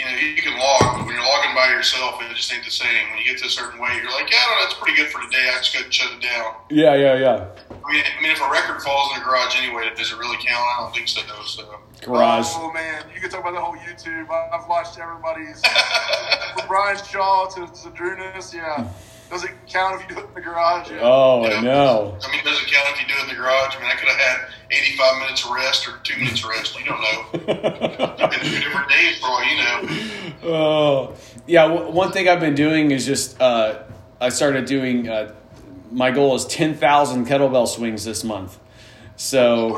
you 0.00 0.06
know, 0.08 0.16
you 0.16 0.40
can 0.40 0.56
log, 0.56 0.80
but 0.96 1.04
when 1.04 1.12
you're 1.14 1.22
logging 1.24 1.52
by 1.54 1.68
yourself, 1.68 2.16
it 2.24 2.32
just 2.34 2.48
ain't 2.52 2.64
the 2.64 2.70
same. 2.70 2.88
When 3.10 3.18
you 3.20 3.24
get 3.28 3.36
to 3.44 3.46
a 3.46 3.50
certain 3.52 3.78
weight, 3.78 4.00
you're 4.00 4.10
like, 4.12 4.30
yeah, 4.32 4.40
no, 4.48 4.64
that's 4.64 4.74
pretty 4.80 4.96
good 4.96 5.12
for 5.12 5.20
today. 5.20 5.44
I 5.52 5.58
just 5.60 5.74
got 5.74 5.84
to 5.84 5.92
shut 5.92 6.10
it 6.16 6.22
down. 6.22 6.54
Yeah, 6.70 6.94
yeah, 6.94 7.14
yeah. 7.20 7.46
I 7.84 7.92
mean, 7.92 8.04
I 8.08 8.22
mean, 8.22 8.30
if 8.32 8.40
a 8.40 8.48
record 8.50 8.80
falls 8.80 9.12
in 9.12 9.20
the 9.20 9.24
garage 9.24 9.56
anyway, 9.60 9.90
does 9.94 10.10
it 10.12 10.16
really 10.18 10.36
count? 10.40 10.64
I 10.64 10.80
don't 10.80 10.94
think 10.94 11.08
so. 11.08 11.20
So, 11.44 11.80
Garage. 12.02 12.46
Oh 12.56 12.72
man, 12.72 13.04
you 13.14 13.20
can 13.20 13.28
talk 13.28 13.40
about 13.40 13.52
the 13.52 13.60
whole 13.60 13.76
YouTube. 13.76 14.30
I- 14.30 14.56
I've 14.56 14.68
watched 14.68 14.98
everybody's 14.98 15.60
from 16.56 16.66
Brian 16.68 16.96
Shaw 17.04 17.46
to 17.50 17.60
Zydrunas. 17.76 18.54
Yeah, 18.54 18.88
does 19.30 19.44
it 19.44 19.50
count 19.68 20.00
if 20.02 20.08
you 20.08 20.16
do 20.16 20.20
it 20.22 20.28
in 20.28 20.34
the 20.34 20.40
garage? 20.40 20.90
Yeah. 20.90 20.98
Oh, 21.02 21.42
I 21.44 21.50
Yeah. 21.52 21.60
know. 21.60 22.18
I 22.22 22.30
mean, 22.32 22.44
does 22.44 22.60
it 22.60 22.66
count 22.68 22.88
if 22.90 23.00
you 23.00 23.06
do 23.08 23.14
it 23.18 23.22
in 23.22 23.28
the 23.28 23.34
garage? 23.34 23.74
I 23.76 23.80
mean, 23.80 23.90
I 23.90 23.94
could 23.94 24.08
have 24.08 24.18
had 24.18 24.40
85 24.70 25.18
minutes 25.20 25.44
of 25.44 25.50
rest 25.52 25.88
or 25.88 25.92
two 26.02 26.16
minutes 26.18 26.42
of 26.44 26.50
rest. 26.50 26.78
You 26.78 26.84
don't 26.86 27.00
know. 27.00 27.22
Been 28.28 28.40
two 28.40 28.60
different 28.60 28.88
days 28.90 29.18
for 29.20 29.26
all 29.26 29.44
you 29.44 29.56
know. 29.56 30.52
Oh, 30.54 31.14
yeah. 31.46 31.66
w- 31.68 31.90
One 31.92 32.12
thing 32.12 32.28
I've 32.28 32.40
been 32.40 32.54
doing 32.54 32.90
is 32.90 33.06
just 33.06 33.40
uh, 33.40 33.82
I 34.20 34.28
started 34.30 34.64
doing. 34.66 35.08
Uh, 35.08 35.32
my 35.92 36.10
goal 36.12 36.34
is 36.36 36.44
ten 36.46 36.74
thousand 36.74 37.26
kettlebell 37.26 37.66
swings 37.68 38.04
this 38.04 38.22
month. 38.24 38.58
So 39.16 39.76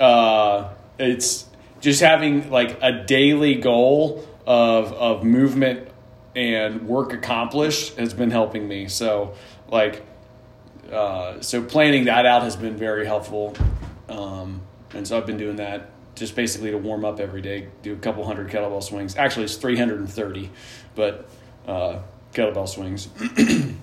uh, 0.00 0.68
it's 0.98 1.46
just 1.80 2.00
having 2.00 2.50
like 2.50 2.78
a 2.82 3.04
daily 3.04 3.54
goal 3.56 4.24
of 4.46 4.92
of 4.92 5.24
movement 5.24 5.88
and 6.34 6.86
work 6.86 7.12
accomplished 7.12 7.96
has 7.96 8.14
been 8.14 8.30
helping 8.30 8.66
me. 8.66 8.88
So 8.88 9.34
like 9.68 10.04
uh, 10.92 11.40
so 11.40 11.62
planning 11.62 12.04
that 12.04 12.26
out 12.26 12.42
has 12.42 12.56
been 12.56 12.76
very 12.76 13.06
helpful. 13.06 13.56
Um, 14.08 14.62
and 14.92 15.06
so 15.06 15.16
I've 15.16 15.26
been 15.26 15.38
doing 15.38 15.56
that 15.56 15.90
just 16.14 16.36
basically 16.36 16.70
to 16.70 16.78
warm 16.78 17.04
up 17.04 17.18
every 17.20 17.42
day. 17.42 17.68
Do 17.82 17.92
a 17.92 17.96
couple 17.96 18.24
hundred 18.24 18.48
kettlebell 18.50 18.82
swings. 18.82 19.16
Actually, 19.16 19.46
it's 19.46 19.56
330, 19.56 20.50
but 20.94 21.28
uh, 21.66 22.00
kettlebell 22.32 22.68
swings. 22.68 23.08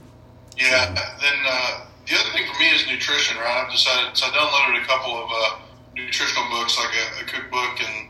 Yeah. 0.61 0.93
Then 0.93 1.33
uh, 1.47 1.85
the 2.07 2.15
other 2.15 2.29
thing 2.33 2.45
for 2.45 2.59
me 2.59 2.69
is 2.69 2.85
nutrition, 2.87 3.37
right? 3.37 3.65
I've 3.65 3.71
decided, 3.71 4.15
so 4.15 4.27
I 4.27 4.29
downloaded 4.29 4.83
a 4.83 4.85
couple 4.85 5.15
of 5.15 5.29
uh, 5.31 5.59
nutritional 5.95 6.49
books, 6.49 6.77
like 6.77 6.93
a, 6.93 7.23
a 7.23 7.25
cookbook 7.25 7.79
and 7.81 8.09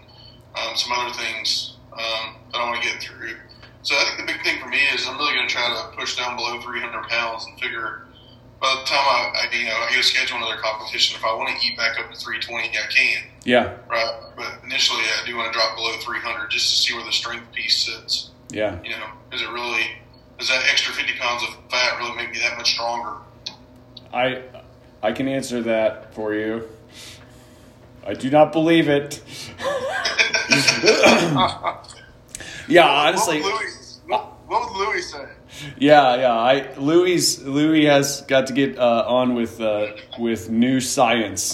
um, 0.55 0.75
some 0.75 0.91
other 0.91 1.13
things 1.13 1.77
um, 1.93 2.35
that 2.51 2.59
I 2.59 2.69
want 2.69 2.81
to 2.81 2.87
get 2.87 3.01
through. 3.01 3.35
So 3.83 3.95
I 3.95 4.05
think 4.05 4.27
the 4.27 4.33
big 4.33 4.43
thing 4.43 4.61
for 4.61 4.67
me 4.67 4.77
is 4.93 5.07
I'm 5.07 5.17
really 5.17 5.33
going 5.33 5.47
to 5.47 5.53
try 5.53 5.67
to 5.67 5.97
push 5.97 6.15
down 6.15 6.35
below 6.35 6.61
300 6.61 7.09
pounds 7.09 7.45
and 7.45 7.59
figure 7.59 8.03
by 8.61 8.79
the 8.79 8.87
time 8.87 8.99
I, 8.99 9.47
I 9.49 9.55
you 9.55 9.65
know, 9.65 9.73
I 9.73 9.89
get 9.89 9.97
to 9.97 10.03
schedule 10.03 10.37
another 10.37 10.61
competition, 10.61 11.17
if 11.17 11.25
I 11.25 11.33
want 11.33 11.49
to 11.49 11.65
eat 11.65 11.75
back 11.75 11.99
up 11.99 12.11
to 12.11 12.17
320, 12.17 12.69
I 12.69 12.71
can. 12.91 13.23
Yeah, 13.43 13.73
Right, 13.89 14.13
but 14.37 14.59
initially 14.63 15.01
I 15.01 15.25
do 15.25 15.35
want 15.35 15.51
to 15.51 15.57
drop 15.57 15.75
below 15.75 15.97
300 15.97 16.51
just 16.51 16.69
to 16.69 16.75
see 16.75 16.93
where 16.93 17.03
the 17.03 17.11
strength 17.11 17.51
piece 17.53 17.85
sits. 17.85 18.29
Yeah. 18.51 18.77
You 18.83 18.91
know, 18.91 19.07
is 19.31 19.41
it 19.41 19.49
really 19.49 19.85
does 20.37 20.49
that 20.49 20.63
extra 20.69 20.93
fifty 20.93 21.17
pounds 21.17 21.43
of 21.43 21.49
fat 21.69 21.97
really 21.99 22.15
make 22.15 22.31
me 22.31 22.39
that 22.39 22.57
much 22.57 22.73
stronger? 22.73 23.17
I 24.13 24.43
I 25.01 25.11
can 25.11 25.27
answer 25.27 25.61
that 25.63 26.13
for 26.13 26.33
you. 26.33 26.67
I 28.05 28.13
do 28.13 28.29
not 28.29 28.51
believe 28.51 28.89
it. 28.89 29.21
yeah, 32.67 32.87
honestly. 32.87 33.41
What 33.41 33.53
would 33.53 33.61
Louis, 33.61 33.99
what, 34.05 34.25
what 34.47 34.71
would 34.71 34.87
Louis 34.87 35.01
say? 35.01 35.25
Yeah, 35.77 36.15
yeah. 36.15 36.33
I 36.33 36.73
Louis 36.77 37.41
Louis 37.41 37.85
has 37.85 38.21
got 38.21 38.47
to 38.47 38.53
get 38.53 38.77
uh, 38.77 39.05
on 39.07 39.35
with 39.35 39.59
uh, 39.59 39.87
with 40.17 40.49
new 40.49 40.79
science. 40.79 41.53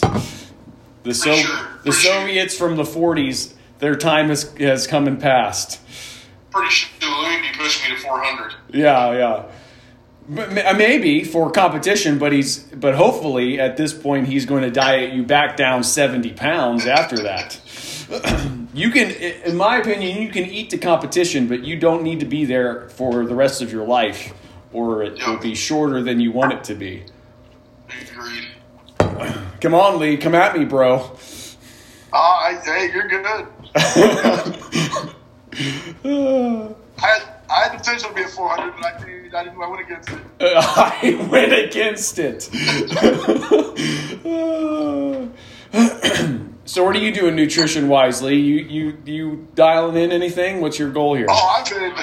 The 1.04 1.14
so 1.14 1.36
sure, 1.36 1.58
the 1.84 1.92
for 1.92 1.98
sure. 1.98 2.14
Soviets 2.14 2.58
from 2.58 2.76
the 2.76 2.84
'40s, 2.84 3.54
their 3.80 3.96
time 3.96 4.30
has 4.30 4.54
has 4.58 4.88
come 4.88 5.08
and 5.08 5.20
passed. 5.20 5.80
Pretty 6.52 6.70
sure 6.70 6.90
Louis 7.10 7.42
be 7.42 7.58
pushing 7.58 7.92
me 7.92 7.98
to 7.98 8.04
four 8.04 8.22
hundred. 8.22 8.54
Yeah, 8.74 9.12
yeah. 9.14 9.44
But 10.30 10.78
maybe 10.78 11.24
for 11.24 11.50
competition, 11.52 12.20
but 12.20 12.34
he's 12.34 12.60
but 12.60 12.96
hopefully 12.96 13.60
at 13.62 13.78
this 13.78 13.94
point 13.94 14.28
he's 14.28 14.46
going 14.46 14.64
to 14.64 14.72
diet 14.72 15.14
you 15.14 15.24
back 15.24 15.56
down 15.56 15.84
seventy 15.84 16.34
pounds 16.34 16.86
after 16.86 17.18
that. 17.24 17.60
you 18.74 18.90
can, 18.90 19.12
in 19.12 19.58
my 19.58 19.78
opinion, 19.78 20.22
you 20.22 20.30
can 20.30 20.46
eat 20.46 20.70
the 20.70 20.78
competition, 20.78 21.48
but 21.48 21.64
you 21.64 21.78
don't 21.78 22.04
need 22.04 22.20
to 22.22 22.26
be 22.26 22.46
there 22.46 22.90
for 22.90 23.26
the 23.26 23.36
rest 23.36 23.62
of 23.62 23.72
your 23.72 23.86
life, 23.86 24.34
or 24.72 25.04
it 25.04 25.20
will 25.26 25.38
be 25.38 25.54
shorter 25.54 26.02
than 26.02 26.20
you 26.20 26.32
want 26.32 26.54
it 26.54 26.64
to 26.66 26.76
be. 26.76 27.04
Agreed. 27.90 28.48
Come 29.62 29.74
on, 29.74 30.00
Lee, 30.00 30.18
come 30.18 30.36
at 30.36 30.56
me, 30.56 30.66
bro. 30.66 31.18
Ah, 32.14 32.46
I, 32.46 32.54
hey, 32.64 32.92
you're 32.94 33.08
good. 33.08 33.48
I 37.00 37.08
had, 37.08 37.24
I 37.50 37.64
had 37.64 37.74
the 37.74 37.78
potential 37.80 38.10
to 38.10 38.16
be 38.16 38.22
at 38.22 38.30
400, 38.30 38.74
but 38.76 38.86
I 38.86 39.00
didn't, 39.00 39.34
I 39.34 39.44
didn't. 39.44 39.62
I 39.62 39.68
went 39.68 39.82
against 39.82 40.10
it. 40.12 40.20
I 40.40 41.28
went 41.30 41.54
against 41.54 42.20
it. 42.20 42.50
so, 46.68 46.84
what 46.84 46.96
are 46.96 47.00
you 47.00 47.14
doing 47.14 47.36
nutrition 47.36 47.88
wise, 47.88 48.22
Lee? 48.22 48.36
You 48.36 48.56
you 48.58 48.98
you 49.06 49.48
dialing 49.56 49.96
in 49.96 50.12
anything? 50.12 50.62
What's 50.62 50.78
your 50.78 50.92
goal 50.92 51.16
here? 51.16 51.28
Oh, 51.30 51.58
I've 51.58 51.70
been, 51.70 51.94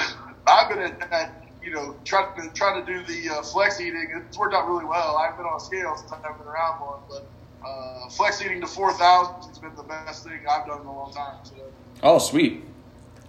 I've 0.47 0.69
been 0.69 0.79
at, 0.79 1.13
at 1.13 1.45
you 1.63 1.71
know, 1.71 1.95
trying 2.03 2.41
to 2.41 2.53
trying 2.53 2.83
to 2.83 2.93
do 2.93 3.03
the 3.03 3.35
uh, 3.35 3.41
flex 3.41 3.79
eating. 3.79 4.23
It's 4.27 4.37
worked 4.37 4.55
out 4.55 4.67
really 4.67 4.85
well. 4.85 5.17
I've 5.17 5.37
been 5.37 5.45
on 5.45 5.57
a 5.57 5.59
scale 5.59 5.95
since 5.95 6.11
I've 6.11 6.21
been 6.37 6.47
around 6.47 6.79
one, 6.81 6.99
but 7.07 7.27
uh, 7.67 8.09
flex 8.09 8.41
eating 8.41 8.61
to 8.61 8.67
4,000 8.67 9.49
has 9.49 9.59
been 9.59 9.75
the 9.75 9.83
best 9.83 10.23
thing 10.23 10.39
I've 10.49 10.67
done 10.67 10.81
in 10.81 10.87
a 10.87 10.95
long 10.95 11.13
time. 11.13 11.37
So. 11.43 11.53
Oh, 12.03 12.19
sweet. 12.19 12.63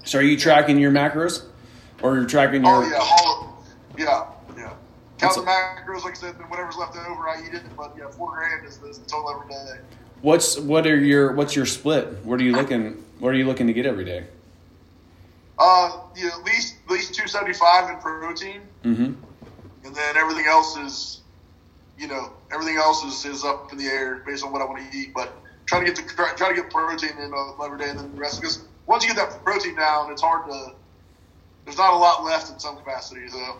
So, 0.04 0.18
are 0.18 0.22
you 0.22 0.36
tracking 0.36 0.78
your 0.78 0.92
macros, 0.92 1.44
or 2.02 2.16
you're 2.16 2.26
tracking 2.26 2.64
your? 2.64 2.84
Oh 2.84 2.88
yeah, 2.88 2.98
all 2.98 3.64
yeah, 3.98 4.26
yeah. 4.56 4.72
Count 5.18 5.34
the 5.34 5.42
macros, 5.42 6.04
like 6.04 6.12
I 6.12 6.16
said, 6.16 6.38
then 6.38 6.48
whatever's 6.48 6.76
left 6.76 6.96
over, 6.96 7.28
I 7.28 7.42
eat 7.46 7.54
it. 7.54 7.62
But 7.76 7.94
yeah, 7.98 8.08
four 8.10 8.32
grand 8.32 8.66
is 8.66 8.78
the 8.78 8.92
total 9.06 9.30
every 9.30 9.48
day. 9.48 9.80
What's 10.22 10.58
what 10.58 10.86
are 10.86 10.98
your 10.98 11.32
what's 11.32 11.54
your 11.54 11.66
split? 11.66 12.08
What 12.24 12.40
are 12.40 12.44
you 12.44 12.52
looking? 12.52 13.02
What 13.18 13.30
are 13.30 13.36
you 13.36 13.46
looking 13.46 13.66
to 13.66 13.72
get 13.72 13.86
every 13.86 14.04
day? 14.04 14.24
Uh, 15.58 16.00
yeah, 16.16 16.30
at 16.38 16.44
least 16.44 16.76
at 16.86 16.90
least 16.92 17.14
two 17.14 17.26
seventy 17.28 17.54
five 17.54 17.90
in 17.90 17.96
protein, 18.00 18.60
Mm-hmm. 18.84 19.04
and 19.84 19.94
then 19.94 20.16
everything 20.16 20.46
else 20.46 20.76
is, 20.76 21.20
you 21.98 22.08
know, 22.08 22.32
everything 22.52 22.76
else 22.76 23.02
is, 23.04 23.24
is 23.24 23.44
up 23.44 23.72
in 23.72 23.78
the 23.78 23.86
air 23.86 24.22
based 24.26 24.44
on 24.44 24.52
what 24.52 24.60
I 24.62 24.64
want 24.64 24.90
to 24.90 24.98
eat. 24.98 25.12
But 25.14 25.32
try 25.66 25.80
to 25.80 25.84
get 25.84 25.96
the 25.96 26.02
try, 26.02 26.32
try 26.34 26.48
to 26.50 26.54
get 26.54 26.70
protein 26.70 27.16
in 27.18 27.32
uh, 27.34 27.62
every 27.64 27.78
day, 27.78 27.90
and 27.90 27.98
then 27.98 28.12
the 28.12 28.20
rest 28.20 28.40
because 28.40 28.64
once 28.86 29.04
you 29.06 29.14
get 29.14 29.30
that 29.30 29.44
protein 29.44 29.76
down, 29.76 30.10
it's 30.12 30.22
hard 30.22 30.50
to. 30.50 30.72
There's 31.64 31.78
not 31.78 31.94
a 31.94 31.96
lot 31.96 32.22
left 32.24 32.50
in 32.52 32.58
some 32.58 32.76
capacity, 32.76 33.28
so. 33.28 33.56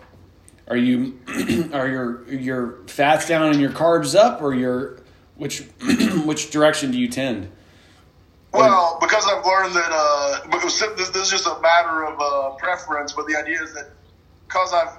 Are 0.69 0.77
you 0.77 1.19
are 1.73 1.89
your 1.89 2.29
your 2.29 2.79
fats 2.89 3.27
down 3.29 3.51
and 3.51 3.61
your 3.61 3.71
carbs 3.71 4.15
up, 4.15 4.43
or 4.43 4.55
your 4.55 4.99
which 5.37 5.61
which 6.25 6.51
direction 6.51 6.91
do 6.91 6.99
you 6.99 7.09
tend? 7.09 7.51
Well, 8.53 8.99
because 9.01 9.27
I've 9.27 9.45
learned 9.45 9.75
that 9.75 9.91
uh, 9.93 10.41
because 10.47 10.79
this, 10.97 11.11
this 11.11 11.25
is 11.25 11.31
just 11.31 11.47
a 11.47 11.61
matter 11.61 12.07
of 12.07 12.21
uh, 12.21 12.57
preference, 12.57 13.13
but 13.13 13.27
the 13.27 13.37
idea 13.37 13.63
is 13.63 13.75
that 13.75 13.91
because 14.47 14.73
I've 14.73 14.97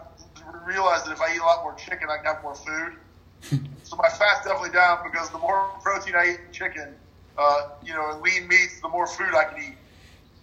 realized 0.66 1.06
that 1.08 1.14
if 1.14 1.22
I 1.22 1.34
eat 1.34 1.40
a 1.40 1.46
lot 1.46 1.64
more 1.64 1.74
chicken, 1.76 2.10
I 2.10 2.18
can 2.18 2.26
have 2.26 2.44
more 2.44 2.56
food. 2.56 2.94
so 3.84 3.96
my 3.96 4.10
fat's 4.10 4.46
definitely 4.46 4.72
down 4.72 5.00
because 5.04 5.30
the 5.30 5.40
more 5.40 5.70
protein 5.82 6.16
I 6.16 6.34
eat 6.34 6.40
in 6.46 6.52
chicken, 6.52 6.94
uh, 7.38 7.70
you 7.84 7.94
know, 7.94 8.12
and 8.12 8.22
lean 8.22 8.48
meats, 8.48 8.80
the 8.82 8.90
more 8.90 9.08
food 9.08 9.34
I 9.34 9.46
can 9.46 9.64
eat 9.64 9.78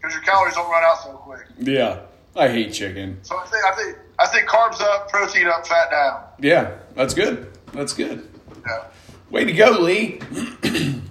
because 0.05 0.15
your 0.15 0.23
calories 0.25 0.55
don't 0.55 0.71
run 0.71 0.85
out 0.85 1.03
so 1.03 1.13
quick. 1.13 1.47
Yeah, 1.59 2.01
I 2.37 2.49
hate 2.49 2.73
chicken. 2.73 3.19
So 3.23 3.39
I 3.39 3.47
think 3.47 3.65
I 3.65 3.75
think 3.75 3.99
I 4.19 4.27
think 4.27 4.49
carbs 4.49 4.81
up, 4.81 5.09
protein 5.09 5.47
up, 5.47 5.67
fat 5.67 5.91
down. 5.91 6.25
Yeah, 6.41 6.77
that's 6.95 7.15
good. 7.15 7.53
That's 7.73 7.95
good. 7.95 8.29
Yeah. 8.67 8.85
Way 9.31 9.45
to 9.45 9.53
go, 9.53 9.71
Lee. 9.81 10.19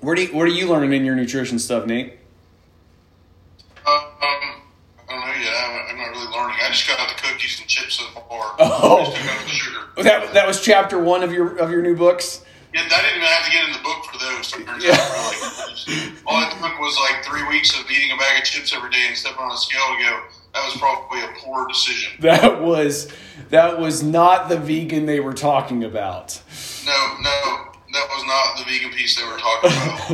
where 0.00 0.14
do 0.14 0.22
you, 0.22 0.34
what 0.34 0.42
are 0.46 0.52
you 0.52 0.68
learning 0.68 0.92
in 0.92 1.04
your 1.04 1.16
nutrition 1.16 1.58
stuff, 1.58 1.86
Nate? 1.86 2.14
Uh, 3.86 3.90
um, 3.90 4.02
I 4.22 5.10
don't 5.10 5.20
know 5.20 5.34
yet. 5.42 5.54
I'm, 5.54 5.90
I'm 5.90 5.96
not 5.98 6.10
really 6.10 6.32
learning. 6.36 6.56
I 6.62 6.68
just 6.70 6.86
got 6.86 6.98
out 7.00 7.08
the 7.08 7.20
cookies 7.22 7.58
and 7.60 7.68
chips 7.68 7.94
so 7.96 8.04
far. 8.20 8.54
Oh. 8.58 8.98
I 9.00 9.04
just 9.04 9.16
took 9.16 9.30
out 9.30 9.42
the 9.44 9.48
sugar. 9.50 9.80
That 10.02 10.34
that 10.34 10.44
was 10.46 10.60
chapter 10.60 10.98
one 10.98 11.22
of 11.22 11.30
your 11.32 11.56
of 11.58 11.70
your 11.70 11.80
new 11.80 11.94
books. 11.96 12.44
Yeah, 12.74 12.80
I 12.80 12.88
didn't 13.02 13.18
even 13.18 13.28
have 13.28 13.44
to 13.44 13.52
get 13.52 13.64
in 13.68 13.72
the 13.72 13.78
book 13.84 14.04
for 14.06 14.18
those. 14.18 14.48
So 14.48 14.58
Yeah. 14.58 14.66
really. 14.66 16.12
All 16.26 16.42
it 16.42 16.50
took 16.50 16.80
was 16.80 16.98
like 17.08 17.24
three 17.24 17.46
weeks 17.48 17.78
of 17.78 17.88
eating 17.88 18.10
a 18.10 18.16
bag 18.16 18.38
of 18.40 18.44
chips 18.44 18.74
every 18.74 18.90
day 18.90 19.04
and 19.06 19.16
stepping 19.16 19.38
on 19.38 19.52
a 19.52 19.56
scale 19.56 19.86
to 19.96 20.02
go. 20.02 20.20
That 20.52 20.64
was 20.64 20.76
probably 20.78 21.20
a 21.20 21.28
poor 21.38 21.68
decision. 21.68 22.12
That 22.20 22.60
was 22.60 23.12
that 23.50 23.78
was 23.78 24.02
not 24.02 24.48
the 24.48 24.56
vegan 24.58 25.06
they 25.06 25.20
were 25.20 25.32
talking 25.34 25.84
about. 25.84 26.40
No, 26.86 27.16
no, 27.20 27.72
that 27.92 28.06
was 28.10 28.24
not 28.26 28.58
the 28.58 28.64
vegan 28.70 28.90
piece 28.92 29.16
they 29.16 29.24
were 29.24 29.38
talking 29.38 29.70
about. 29.70 30.10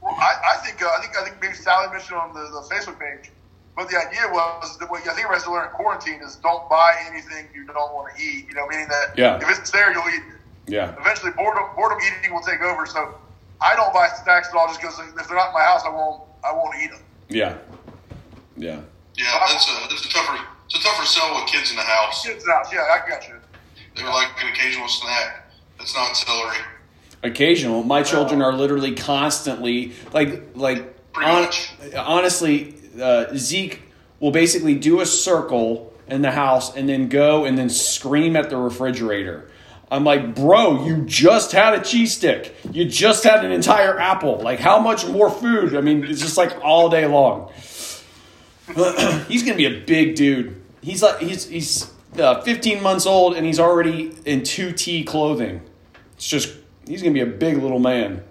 Well, 0.00 0.14
I, 0.18 0.54
I 0.54 0.56
think 0.64 0.82
uh, 0.82 0.88
I 0.96 1.00
think 1.00 1.16
I 1.18 1.24
think 1.24 1.40
maybe 1.40 1.54
Sally 1.54 1.88
mentioned 1.90 2.18
on 2.18 2.34
the, 2.34 2.40
the 2.40 2.62
Facebook 2.72 2.98
page, 2.98 3.30
but 3.76 3.88
the 3.88 3.96
idea 3.96 4.28
was 4.30 4.78
that 4.78 4.90
what 4.90 5.00
I 5.00 5.04
think 5.14 5.26
everybody 5.26 5.34
has 5.34 5.44
to 5.44 5.52
learn 5.52 5.66
in 5.68 5.72
quarantine 5.74 6.20
is 6.22 6.36
don't 6.36 6.68
buy 6.70 6.94
anything 7.10 7.48
you 7.54 7.64
don't 7.66 7.92
want 7.94 8.14
to 8.14 8.22
eat. 8.22 8.46
You 8.48 8.54
know, 8.54 8.66
meaning 8.68 8.88
that 8.88 9.18
Yeah. 9.18 9.36
if 9.42 9.58
it's 9.58 9.70
there, 9.70 9.92
you'll 9.92 10.08
eat 10.08 10.22
it. 10.22 10.38
Yeah. 10.66 10.94
Eventually, 11.00 11.32
boredom 11.32 11.64
boredom 11.74 11.98
eating 12.06 12.32
will 12.32 12.42
take 12.42 12.60
over. 12.60 12.86
So 12.86 13.14
I 13.60 13.74
don't 13.74 13.92
buy 13.92 14.08
snacks 14.22 14.48
at 14.48 14.54
all 14.54 14.68
just 14.68 14.80
because 14.80 14.98
if 15.00 15.26
they're 15.28 15.36
not 15.36 15.48
in 15.48 15.54
my 15.54 15.62
house, 15.64 15.82
I 15.84 15.88
won't 15.90 16.22
I 16.44 16.52
won't 16.52 16.74
eat 16.82 16.90
them. 16.90 17.02
Yeah. 17.28 17.56
Yeah. 18.56 18.80
Yeah, 19.14 19.38
that's 19.48 19.68
a 19.68 19.88
that's 19.88 20.06
a 20.06 20.08
tougher 20.08 20.38
it's 20.66 20.78
a 20.78 20.82
tougher 20.82 21.04
sell 21.04 21.34
with 21.34 21.50
kids 21.50 21.70
in 21.70 21.76
the 21.76 21.82
house. 21.82 22.24
Kids 22.24 22.46
out, 22.48 22.66
yeah, 22.72 22.86
I 22.90 23.06
got 23.08 23.26
you. 23.28 23.34
They 23.94 24.02
were 24.04 24.08
like 24.10 24.28
an 24.42 24.48
occasional 24.52 24.88
snack. 24.88 25.41
That's 25.82 25.96
not 25.96 26.16
celery. 26.16 26.58
Occasional. 27.24 27.82
My 27.82 28.04
children 28.04 28.40
are 28.40 28.52
literally 28.52 28.94
constantly 28.94 29.94
like 30.12 30.54
like 30.54 30.94
much. 31.16 31.72
honestly, 31.96 32.76
uh, 33.00 33.34
Zeke 33.34 33.82
will 34.20 34.30
basically 34.30 34.76
do 34.76 35.00
a 35.00 35.06
circle 35.06 35.92
in 36.06 36.22
the 36.22 36.30
house 36.30 36.76
and 36.76 36.88
then 36.88 37.08
go 37.08 37.44
and 37.44 37.58
then 37.58 37.68
scream 37.68 38.36
at 38.36 38.48
the 38.48 38.56
refrigerator. 38.56 39.50
I'm 39.90 40.04
like, 40.04 40.36
bro, 40.36 40.86
you 40.86 41.02
just 41.04 41.50
had 41.50 41.74
a 41.74 41.82
cheese 41.82 42.14
stick. 42.14 42.54
You 42.70 42.84
just 42.84 43.24
had 43.24 43.44
an 43.44 43.50
entire 43.50 43.98
apple. 43.98 44.38
Like, 44.38 44.60
how 44.60 44.78
much 44.78 45.04
more 45.08 45.30
food? 45.30 45.74
I 45.74 45.80
mean, 45.80 46.04
it's 46.04 46.20
just 46.20 46.36
like 46.36 46.56
all 46.62 46.90
day 46.90 47.06
long. 47.06 47.52
he's 49.26 49.42
gonna 49.42 49.56
be 49.56 49.66
a 49.66 49.80
big 49.80 50.14
dude. 50.14 50.62
He's 50.80 51.02
like 51.02 51.18
he's 51.18 51.48
he's 51.48 51.90
uh, 52.18 52.40
15 52.42 52.80
months 52.84 53.04
old 53.04 53.34
and 53.34 53.44
he's 53.44 53.58
already 53.58 54.12
in 54.24 54.42
2T 54.42 55.04
clothing. 55.08 55.62
It's 56.22 56.28
just 56.30 56.54
he's 56.86 57.02
gonna 57.02 57.14
be 57.14 57.20
a 57.22 57.26
big 57.26 57.58
little 57.58 57.80
man. 57.80 58.22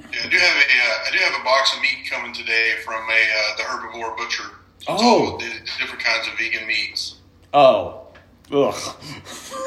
Yeah, 0.00 0.06
I 0.22 0.28
do 0.28 0.36
have 0.36 0.54
a 0.54 0.60
uh, 0.60 1.08
I 1.08 1.10
do 1.12 1.18
have 1.24 1.40
a 1.40 1.42
box 1.42 1.74
of 1.74 1.80
meat 1.80 2.06
coming 2.10 2.34
today 2.34 2.74
from 2.84 3.08
a 3.08 3.14
uh, 3.14 3.56
the 3.56 3.62
herbivore 3.62 4.14
butcher. 4.18 4.42
It's 4.76 4.84
Oh. 4.86 5.38
the 5.38 5.48
different 5.78 6.04
kinds 6.04 6.28
of 6.28 6.34
vegan 6.36 6.66
meats. 6.66 7.14
Oh, 7.54 8.08
ugh! 8.52 8.74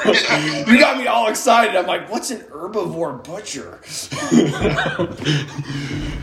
you 0.67 0.77
got 0.79 0.99
me 0.99 1.07
all 1.07 1.27
excited. 1.27 1.75
I'm 1.75 1.87
like, 1.87 2.07
what's 2.11 2.29
an 2.29 2.41
herbivore 2.41 3.23
butcher? 3.23 3.79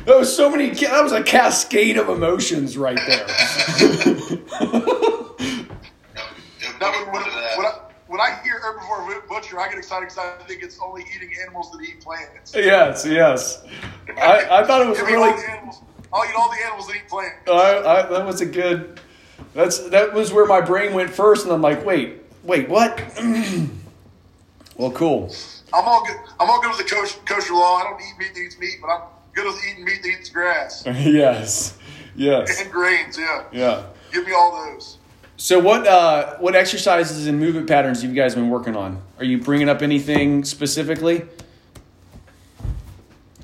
that 0.04 0.16
was 0.16 0.32
so 0.36 0.48
many. 0.48 0.70
That 0.70 1.02
was 1.02 1.10
a 1.10 1.24
cascade 1.24 1.96
of 1.96 2.08
emotions 2.08 2.78
right 2.78 3.00
there. 3.04 3.26
Yeah, 5.40 6.24
yeah, 6.60 6.72
Now, 6.80 6.92
looking 6.92 7.12
when, 7.12 7.12
forward 7.12 7.12
when, 7.12 7.24
to 7.24 7.30
that. 7.30 7.56
when, 7.58 7.66
I, 7.66 7.72
when 8.06 8.20
I 8.20 8.38
hear 8.44 8.57
herbivore 8.72 9.28
butcher, 9.28 9.58
I 9.58 9.68
get 9.68 9.78
excited 9.78 10.08
because 10.08 10.18
I 10.18 10.44
think 10.44 10.62
it's 10.62 10.78
only 10.82 11.04
eating 11.14 11.30
animals 11.42 11.70
that 11.72 11.80
eat 11.82 12.00
plants. 12.00 12.54
yes, 12.54 13.06
yes. 13.06 13.64
I, 14.16 14.60
I 14.60 14.64
thought 14.64 14.82
it 14.82 14.88
was 14.88 15.00
really. 15.02 15.30
all 15.30 15.36
the 15.36 15.50
animals. 15.50 15.82
I'll 16.12 16.24
eat 16.24 16.34
all 16.36 16.50
the 16.50 16.64
animals 16.64 16.86
that 16.86 16.96
eat 16.96 17.08
plants. 17.08 17.36
Oh, 17.46 17.56
I, 17.56 18.00
I, 18.00 18.08
that 18.08 18.26
was 18.26 18.40
a 18.40 18.46
good. 18.46 19.00
That's 19.54 19.78
that 19.90 20.12
was 20.12 20.32
where 20.32 20.46
my 20.46 20.60
brain 20.60 20.94
went 20.94 21.10
first, 21.10 21.44
and 21.44 21.52
I'm 21.52 21.62
like, 21.62 21.84
wait, 21.84 22.22
wait, 22.42 22.68
what? 22.68 22.98
well, 24.76 24.90
cool. 24.92 25.32
I'm 25.72 25.84
all 25.84 26.04
good. 26.06 26.16
I'm 26.40 26.48
all 26.48 26.60
good 26.60 26.70
with 26.70 26.78
the 26.78 26.94
kosher, 26.94 27.18
kosher 27.24 27.52
law. 27.52 27.76
I 27.76 27.84
don't 27.84 28.00
eat 28.00 28.14
meat 28.18 28.34
that 28.34 28.40
eats 28.40 28.58
meat, 28.58 28.76
but 28.80 28.88
I'm 28.88 29.02
good 29.34 29.46
with 29.46 29.62
eating 29.70 29.84
meat 29.84 30.02
that 30.02 30.08
eats 30.08 30.30
grass 30.30 30.82
yes, 30.86 31.76
yes, 32.16 32.60
and 32.60 32.70
grains. 32.70 33.18
Yeah. 33.18 33.44
yeah. 33.52 33.84
Give 34.12 34.26
me 34.26 34.32
all 34.32 34.52
those. 34.52 34.97
So 35.40 35.60
what 35.60 35.86
uh, 35.86 36.34
what 36.38 36.56
exercises 36.56 37.28
and 37.28 37.38
movement 37.38 37.68
patterns 37.68 38.02
have 38.02 38.10
you 38.10 38.16
guys 38.16 38.34
been 38.34 38.50
working 38.50 38.74
on? 38.74 39.00
Are 39.18 39.24
you 39.24 39.38
bringing 39.38 39.68
up 39.68 39.82
anything 39.82 40.44
specifically? 40.44 41.22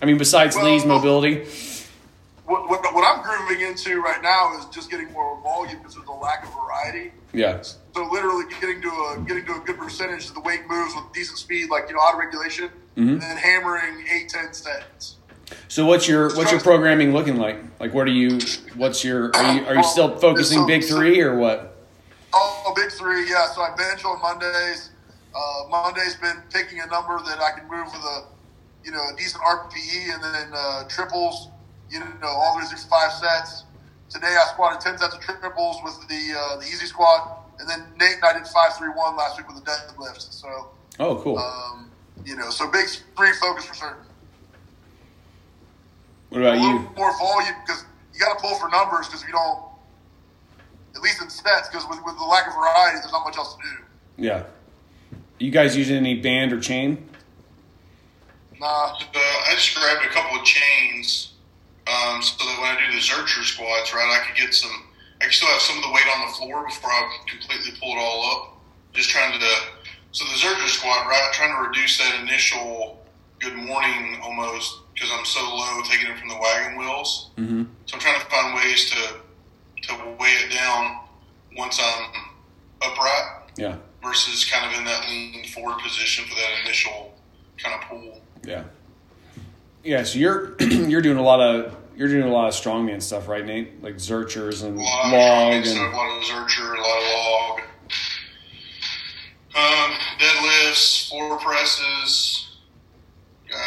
I 0.02 0.06
mean, 0.06 0.18
besides 0.18 0.56
Well, 0.56 0.64
Lee's 0.64 0.84
mobility. 0.84 1.46
What, 2.46 2.68
what, 2.68 2.82
what 2.92 3.04
I'm 3.04 3.22
grooving 3.22 3.64
into 3.64 4.02
right 4.02 4.20
now 4.22 4.58
is 4.58 4.66
just 4.66 4.90
getting 4.90 5.10
more 5.12 5.40
volume 5.40 5.78
because 5.78 5.96
of 5.96 6.04
the 6.04 6.12
lack 6.12 6.44
of 6.44 6.52
variety. 6.52 7.12
Yeah. 7.32 7.62
So 7.62 7.78
literally 8.10 8.44
getting 8.60 8.82
to 8.82 8.88
a 8.88 9.24
getting 9.26 9.46
to 9.46 9.54
a 9.54 9.60
good 9.60 9.78
percentage 9.78 10.26
of 10.28 10.34
the 10.34 10.40
weight 10.40 10.62
moves 10.68 10.96
with 10.96 11.04
decent 11.14 11.38
speed, 11.38 11.70
like 11.70 11.88
you 11.88 11.94
know 11.94 12.00
auto 12.00 12.18
regulation, 12.18 12.70
and 12.96 13.22
then 13.22 13.36
hammering 13.36 14.04
eight 14.12 14.28
ten 14.28 14.52
sets. 14.52 15.18
So 15.68 15.86
what's 15.86 16.08
your 16.08 16.34
what's 16.34 16.50
your 16.50 16.60
programming 16.60 17.12
looking 17.12 17.36
like? 17.36 17.58
Like, 17.78 17.94
what 17.94 18.08
are 18.08 18.12
you? 18.12 18.40
What's 18.74 19.04
your? 19.04 19.30
Are 19.36 19.54
you 19.54 19.66
are 19.66 19.76
you 19.76 19.84
still 19.84 20.18
focusing 20.18 20.66
big 20.66 20.82
three 20.82 21.20
or 21.20 21.36
what? 21.36 21.73
Oh, 22.36 22.72
big 22.74 22.90
three, 22.90 23.30
yeah. 23.30 23.46
So 23.54 23.62
I 23.62 23.74
bench 23.76 24.04
on 24.04 24.20
Mondays. 24.20 24.90
Uh, 25.34 25.68
Monday's 25.70 26.16
been 26.16 26.42
picking 26.52 26.80
a 26.80 26.86
number 26.86 27.18
that 27.26 27.38
I 27.40 27.58
can 27.58 27.68
move 27.68 27.86
with 27.86 28.02
a, 28.02 28.26
you 28.84 28.90
know, 28.90 28.98
a 29.12 29.16
decent 29.16 29.42
RPE, 29.42 30.14
and 30.14 30.22
then 30.22 30.50
uh, 30.54 30.84
triples. 30.88 31.48
You 31.90 32.00
know, 32.00 32.26
all 32.26 32.58
the 32.58 32.64
way 32.64 32.80
five 32.90 33.12
sets. 33.12 33.64
Today 34.10 34.34
I 34.34 34.48
squatted 34.52 34.80
ten 34.80 34.98
sets 34.98 35.14
of 35.14 35.20
triples 35.20 35.76
with 35.84 35.94
the 36.08 36.34
uh, 36.36 36.56
the 36.56 36.64
easy 36.66 36.86
squat, 36.86 37.46
and 37.60 37.68
then 37.68 37.86
Nate 37.98 38.16
and 38.16 38.24
I 38.24 38.32
did 38.32 38.46
five 38.48 38.76
three 38.76 38.88
one 38.88 39.16
last 39.16 39.36
week 39.38 39.46
with 39.46 39.62
the 39.62 39.70
deadlift. 39.70 40.32
So, 40.32 40.70
Oh, 40.98 41.16
cool. 41.16 41.38
um, 41.38 41.90
you 42.24 42.36
know, 42.36 42.50
so 42.50 42.70
big 42.70 42.86
three 43.16 43.32
focus 43.40 43.64
for 43.66 43.74
certain. 43.74 44.02
What 46.30 46.40
about 46.40 46.54
a 46.54 46.58
you? 46.58 46.88
more 46.96 47.16
volume 47.18 47.54
because 47.64 47.84
you 48.12 48.20
got 48.20 48.34
to 48.38 48.40
pull 48.40 48.56
for 48.56 48.68
numbers 48.70 49.06
because 49.06 49.22
if 49.22 49.28
you 49.28 49.34
don't, 49.34 49.58
at 50.94 51.02
least 51.02 51.22
in 51.22 51.28
sets, 51.28 51.68
because 51.68 51.86
with, 51.88 51.98
with 52.04 52.16
the 52.16 52.24
lack 52.24 52.46
of 52.46 52.54
variety, 52.54 52.98
there's 53.00 53.12
not 53.12 53.24
much 53.24 53.36
else 53.36 53.54
to 53.54 53.62
do. 53.62 54.24
Yeah. 54.24 54.44
You 55.38 55.50
guys 55.50 55.76
using 55.76 55.96
any 55.96 56.20
band 56.20 56.52
or 56.52 56.60
chain? 56.60 57.08
Nah, 58.60 58.66
Uh, 58.66 59.18
I 59.18 59.52
just 59.54 59.74
grabbed 59.74 60.04
a 60.04 60.08
couple 60.08 60.38
of 60.38 60.44
chains 60.44 61.32
um, 61.86 62.22
so 62.22 62.44
that 62.44 62.58
when 62.60 62.76
I 62.76 62.86
do 62.86 62.92
the 62.92 63.00
Zercher 63.00 63.42
squats, 63.42 63.92
right, 63.92 64.20
I 64.20 64.26
could 64.26 64.36
get 64.36 64.54
some. 64.54 64.70
I 65.20 65.24
could 65.24 65.34
still 65.34 65.48
have 65.48 65.60
some 65.60 65.76
of 65.78 65.82
the 65.84 65.90
weight 65.90 66.06
on 66.16 66.26
the 66.26 66.32
floor 66.34 66.64
before 66.66 66.90
I 66.90 67.18
completely 67.28 67.72
pull 67.80 67.92
it 67.92 67.98
all 67.98 68.30
up. 68.30 68.60
Just 68.92 69.10
trying 69.10 69.38
to. 69.38 69.46
So 70.12 70.24
the 70.24 70.38
Zercher 70.38 70.68
squat, 70.68 71.06
right, 71.06 71.30
trying 71.32 71.54
to 71.56 71.68
reduce 71.68 71.98
that 71.98 72.20
initial 72.22 73.04
good 73.40 73.56
morning 73.56 74.20
almost 74.22 74.80
because 74.94 75.10
I'm 75.12 75.24
so 75.24 75.40
low 75.42 75.82
taking 75.82 76.08
it 76.08 76.18
from 76.18 76.28
the 76.28 76.36
wagon 76.36 76.78
wheels. 76.78 77.30
Mm-hmm. 77.36 77.64
So 77.86 77.94
I'm 77.96 78.00
trying 78.00 78.20
to 78.20 78.26
find 78.26 78.54
ways 78.54 78.90
to 78.90 79.20
to 79.88 79.94
weigh 80.20 80.28
it 80.28 80.52
down 80.52 81.00
once 81.56 81.80
I'm 81.82 82.10
upright 82.82 83.50
Yeah. 83.56 83.76
versus 84.02 84.44
kind 84.44 84.70
of 84.72 84.78
in 84.78 84.84
that 84.84 85.08
lean 85.08 85.44
forward 85.48 85.80
position 85.82 86.24
for 86.26 86.34
that 86.34 86.64
initial 86.64 87.14
kind 87.58 87.80
of 87.80 87.88
pull. 87.88 88.20
Yeah. 88.44 88.64
Yeah. 89.82 90.02
So 90.02 90.18
you're 90.18 90.56
you're 90.60 91.02
doing 91.02 91.18
a 91.18 91.22
lot 91.22 91.40
of 91.40 91.76
you're 91.96 92.08
doing 92.08 92.24
a 92.28 92.32
lot 92.32 92.48
of 92.48 92.54
strongman 92.54 93.00
stuff, 93.00 93.28
right, 93.28 93.44
Nate? 93.44 93.80
Like 93.82 93.96
Zerchers 93.96 94.64
and 94.64 94.78
A 94.78 94.82
lot 94.82 95.06
of 95.06 95.12
log 95.12 95.52
strongman 95.52 95.64
stuff, 95.64 95.76
and 95.84 95.94
a 95.94 95.96
lot 95.96 96.16
of 96.18 96.24
Zercher, 96.24 96.76
a 96.76 96.80
lot 96.80 96.98
of 96.98 97.04
log. 97.14 97.60
Um, 99.56 99.96
deadlifts, 100.18 101.08
floor 101.08 101.38
presses, 101.38 102.56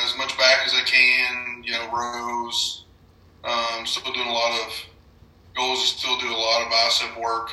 as 0.03 0.17
much 0.17 0.37
back 0.37 0.65
as 0.65 0.73
I 0.73 0.81
can, 0.85 1.63
you 1.63 1.71
know, 1.71 1.89
rows. 1.89 2.83
Um, 3.45 3.85
still 3.85 4.11
doing 4.11 4.27
a 4.27 4.33
lot 4.33 4.59
of 4.67 4.73
goals, 5.57 5.81
to 5.81 5.99
still 5.99 6.17
do 6.19 6.29
a 6.29 6.37
lot 6.37 6.63
of 6.63 6.69
bicep 6.69 7.17
work. 7.19 7.51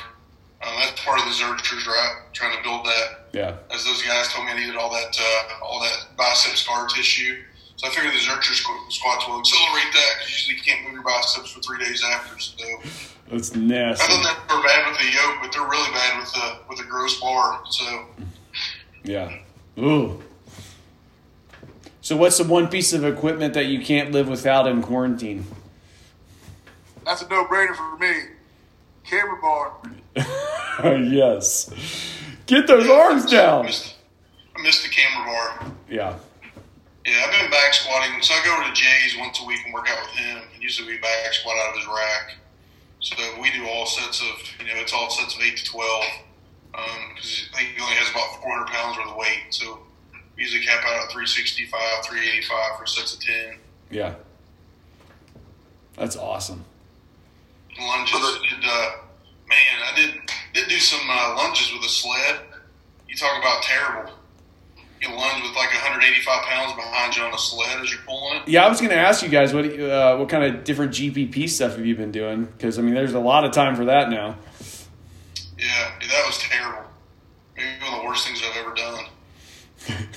Um, 0.61 0.73
that's 0.79 1.03
part 1.03 1.19
of 1.19 1.25
the 1.25 1.31
Zerchers, 1.31 1.85
right? 1.85 2.23
Trying 2.33 2.55
to 2.55 2.63
build 2.63 2.85
that 2.85 3.25
yeah. 3.33 3.55
as 3.73 3.83
those 3.83 4.01
guys 4.01 4.29
told 4.29 4.45
me 4.45 4.53
I 4.53 4.59
needed 4.59 4.77
all 4.77 4.89
that 4.91 5.17
uh, 5.19 5.65
all 5.65 5.79
that 5.81 6.15
bicep 6.17 6.55
scar 6.55 6.87
tissue. 6.87 7.43
So 7.75 7.87
I 7.87 7.89
figured 7.91 8.13
the 8.13 8.19
Zercher 8.19 8.55
squ- 8.55 8.91
squats 8.91 9.27
will 9.27 9.39
accelerate 9.39 9.91
that 9.91 10.11
because 10.17 10.31
usually 10.31 10.55
you 10.55 10.63
can't 10.63 10.83
move 10.85 10.93
your 10.93 11.03
biceps 11.03 11.51
for 11.51 11.59
three 11.61 11.83
days 11.83 12.03
after. 12.05 12.39
So 12.39 12.55
That's 13.29 13.53
nasty. 13.53 14.05
I 14.05 14.07
thought 14.07 14.47
they 14.47 14.55
were 14.55 14.63
bad 14.63 14.89
with 14.89 14.99
the 14.99 15.11
yoke, 15.11 15.37
but 15.41 15.51
they're 15.51 15.67
really 15.67 15.91
bad 15.91 16.19
with 16.19 16.31
the 16.33 16.57
with 16.69 16.77
the 16.77 16.85
gross 16.85 17.19
bar. 17.19 17.61
So 17.69 18.05
Yeah. 19.03 19.37
Ooh. 19.77 20.23
So 22.01 22.15
what's 22.15 22.37
the 22.37 22.43
one 22.45 22.69
piece 22.69 22.93
of 22.93 23.03
equipment 23.03 23.55
that 23.55 23.65
you 23.65 23.83
can't 23.83 24.11
live 24.11 24.29
without 24.29 24.67
in 24.67 24.81
quarantine? 24.81 25.45
That's 27.05 27.21
a 27.21 27.27
no-brainer 27.29 27.75
for 27.75 27.97
me. 27.97 28.13
Cambered 29.03 29.41
bar. 29.41 29.73
yes. 31.03 31.71
Get 32.47 32.67
those 32.67 32.89
arms 32.89 33.27
I 33.27 33.31
down. 33.31 33.65
missed, 33.65 33.95
I 34.57 34.61
missed 34.63 34.83
the 34.83 34.89
cambered 34.89 35.25
bar. 35.27 35.71
Yeah. 35.89 36.17
Yeah, 37.05 37.21
I've 37.23 37.39
been 37.39 37.51
back 37.51 37.73
squatting. 37.75 38.19
So 38.23 38.33
I 38.33 38.43
go 38.43 38.55
over 38.55 38.63
to 38.67 38.73
Jay's 38.73 39.15
once 39.19 39.39
a 39.39 39.45
week 39.45 39.59
and 39.63 39.73
work 39.73 39.87
out 39.87 39.99
with 40.01 40.15
him. 40.15 40.37
And 40.53 40.63
usually 40.63 40.87
we 40.93 40.97
back 40.97 41.31
squat 41.33 41.55
out 41.63 41.73
of 41.73 41.77
his 41.77 41.87
rack. 41.87 42.35
So 42.99 43.15
we 43.39 43.51
do 43.51 43.67
all 43.67 43.85
sets 43.85 44.21
of, 44.21 44.65
you 44.65 44.73
know, 44.73 44.81
it's 44.81 44.91
all 44.91 45.11
sets 45.11 45.35
of 45.35 45.41
8 45.41 45.55
to 45.55 45.63
12. 45.63 46.03
Um, 46.73 46.83
because 47.13 47.49
I 47.53 47.57
think 47.57 47.69
he 47.75 47.81
only 47.81 47.93
has 47.95 48.09
about 48.09 48.41
400 48.41 48.67
pounds 48.67 48.97
worth 48.97 49.09
of 49.09 49.15
weight. 49.15 49.43
So 49.51 49.79
we 50.35 50.41
usually 50.43 50.65
cap 50.65 50.83
out 50.83 51.03
at 51.03 51.11
365, 51.11 51.69
385 52.05 52.79
for 52.79 52.85
sets 52.87 53.13
of 53.13 53.19
10. 53.21 53.57
Yeah. 53.91 54.15
That's 55.95 56.17
awesome. 56.17 56.65
Lunges. 57.79 58.39
Did, 58.49 58.63
uh, 58.63 58.91
man, 59.47 59.75
I 59.83 59.95
did, 59.95 60.15
did 60.53 60.69
do 60.69 60.79
some 60.79 61.07
uh, 61.09 61.35
lunges 61.37 61.71
with 61.73 61.83
a 61.83 61.89
sled. 61.89 62.39
You 63.07 63.15
talk 63.15 63.37
about 63.39 63.63
terrible. 63.63 64.11
You 65.01 65.09
lunge 65.09 65.43
with 65.43 65.55
like 65.55 65.69
185 65.71 66.43
pounds 66.43 66.73
behind 66.73 67.15
you 67.15 67.23
on 67.23 67.33
a 67.33 67.37
sled 67.37 67.81
as 67.81 67.91
you're 67.91 68.01
pulling 68.07 68.37
it. 68.37 68.47
Yeah, 68.47 68.65
I 68.65 68.69
was 68.69 68.79
going 68.79 68.91
to 68.91 68.97
ask 68.97 69.23
you 69.23 69.29
guys 69.29 69.53
what 69.53 69.65
uh, 69.65 70.17
what 70.17 70.29
kind 70.29 70.43
of 70.43 70.63
different 70.63 70.93
GPP 70.93 71.49
stuff 71.49 71.75
have 71.75 71.85
you 71.85 71.95
been 71.95 72.11
doing? 72.11 72.45
Because 72.45 72.79
I 72.79 72.81
mean, 72.81 72.93
there's 72.93 73.13
a 73.13 73.19
lot 73.19 73.43
of 73.43 73.51
time 73.51 73.75
for 73.75 73.85
that 73.85 74.09
now. 74.09 74.37
Yeah, 75.57 75.91
dude, 75.99 76.09
that 76.09 76.23
was 76.25 76.37
terrible. 76.39 76.89
Maybe 77.55 77.69
one 77.83 77.93
of 77.93 78.01
the 78.01 78.07
worst 78.07 78.27
things 78.27 78.41
I've 78.43 78.57
ever 78.57 78.73
done. 78.73 79.05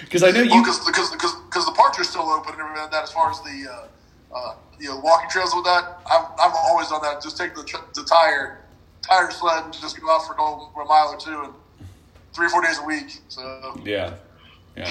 Because 0.00 0.24
I 0.24 0.32
know 0.32 0.40
you. 0.40 0.60
because 0.60 0.84
because 0.84 1.10
because 1.10 1.64
the 1.64 1.72
parks 1.72 1.98
are 2.00 2.04
still 2.04 2.28
open 2.28 2.52
and 2.54 2.60
everything 2.60 2.82
like 2.82 2.90
that. 2.90 3.04
As 3.04 3.12
far 3.12 3.30
as 3.30 3.40
the 3.42 3.88
uh, 4.32 4.34
uh, 4.34 4.54
you 4.78 4.88
know 4.88 4.98
walking 5.00 5.28
trails 5.30 5.54
with 5.54 5.64
that, 5.64 6.00
I've, 6.10 6.26
I've 6.38 6.54
always 6.54 6.88
done 6.88 7.02
that. 7.02 7.22
Just 7.22 7.36
take 7.36 7.54
the 7.54 7.64
tr- 7.64 7.76
the 7.94 8.02
tire 8.04 8.58
tire 9.02 9.30
sled 9.30 9.64
and 9.64 9.72
just 9.72 10.00
go 10.00 10.10
out 10.10 10.26
for, 10.26 10.34
a 10.34 10.84
mile 10.84 11.08
or 11.14 11.16
two 11.16 11.42
and 11.44 11.52
three 12.34 12.46
or 12.46 12.50
four 12.50 12.62
days 12.62 12.78
a 12.78 12.84
week. 12.84 13.18
So 13.28 13.80
Yeah, 13.84 14.14
yeah. 14.76 14.90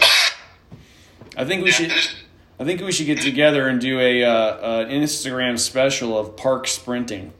I 1.38 1.46
think 1.46 1.64
we 1.64 1.72
should. 1.72 1.92
I 2.60 2.66
think 2.66 2.82
we 2.82 2.92
should 2.92 3.06
get 3.06 3.22
together 3.22 3.68
and 3.70 3.80
do 3.80 4.00
a 4.00 4.24
uh, 4.24 4.82
an 4.82 4.90
Instagram 4.90 5.58
special 5.58 6.18
of 6.18 6.36
park 6.36 6.68
sprinting. 6.68 7.34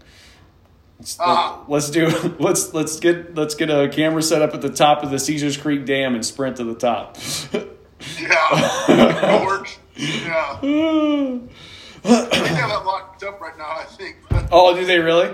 Let's, 1.00 1.18
Ah. 1.20 1.64
let's 1.68 1.90
do 1.90 2.08
let's 2.40 2.74
let's 2.74 3.00
get 3.00 3.36
let's 3.36 3.56
get 3.56 3.70
a 3.70 3.90
camera 3.90 4.22
set 4.22 4.42
up 4.42 4.54
at 4.54 4.62
the 4.62 4.70
top 4.70 5.04
of 5.04 5.12
the 5.12 5.20
Caesars 5.20 5.58
Creek 5.58 5.86
Dam 5.86 6.16
and 6.16 6.26
sprint 6.26 6.58
to 6.58 6.64
the 6.64 6.76
top. 6.76 7.18
yeah, 7.54 7.60
it 9.42 9.46
works. 9.46 9.78
Yeah, 9.96 11.40
they 12.04 12.10
have 12.10 12.70
that 12.70 12.84
locked 12.86 13.24
up 13.24 13.40
right 13.42 13.58
now. 13.58 13.70
I 13.70 13.84
think. 13.86 14.18
Oh, 14.52 14.76
do 14.76 14.84
they 14.84 14.98
really? 14.98 15.28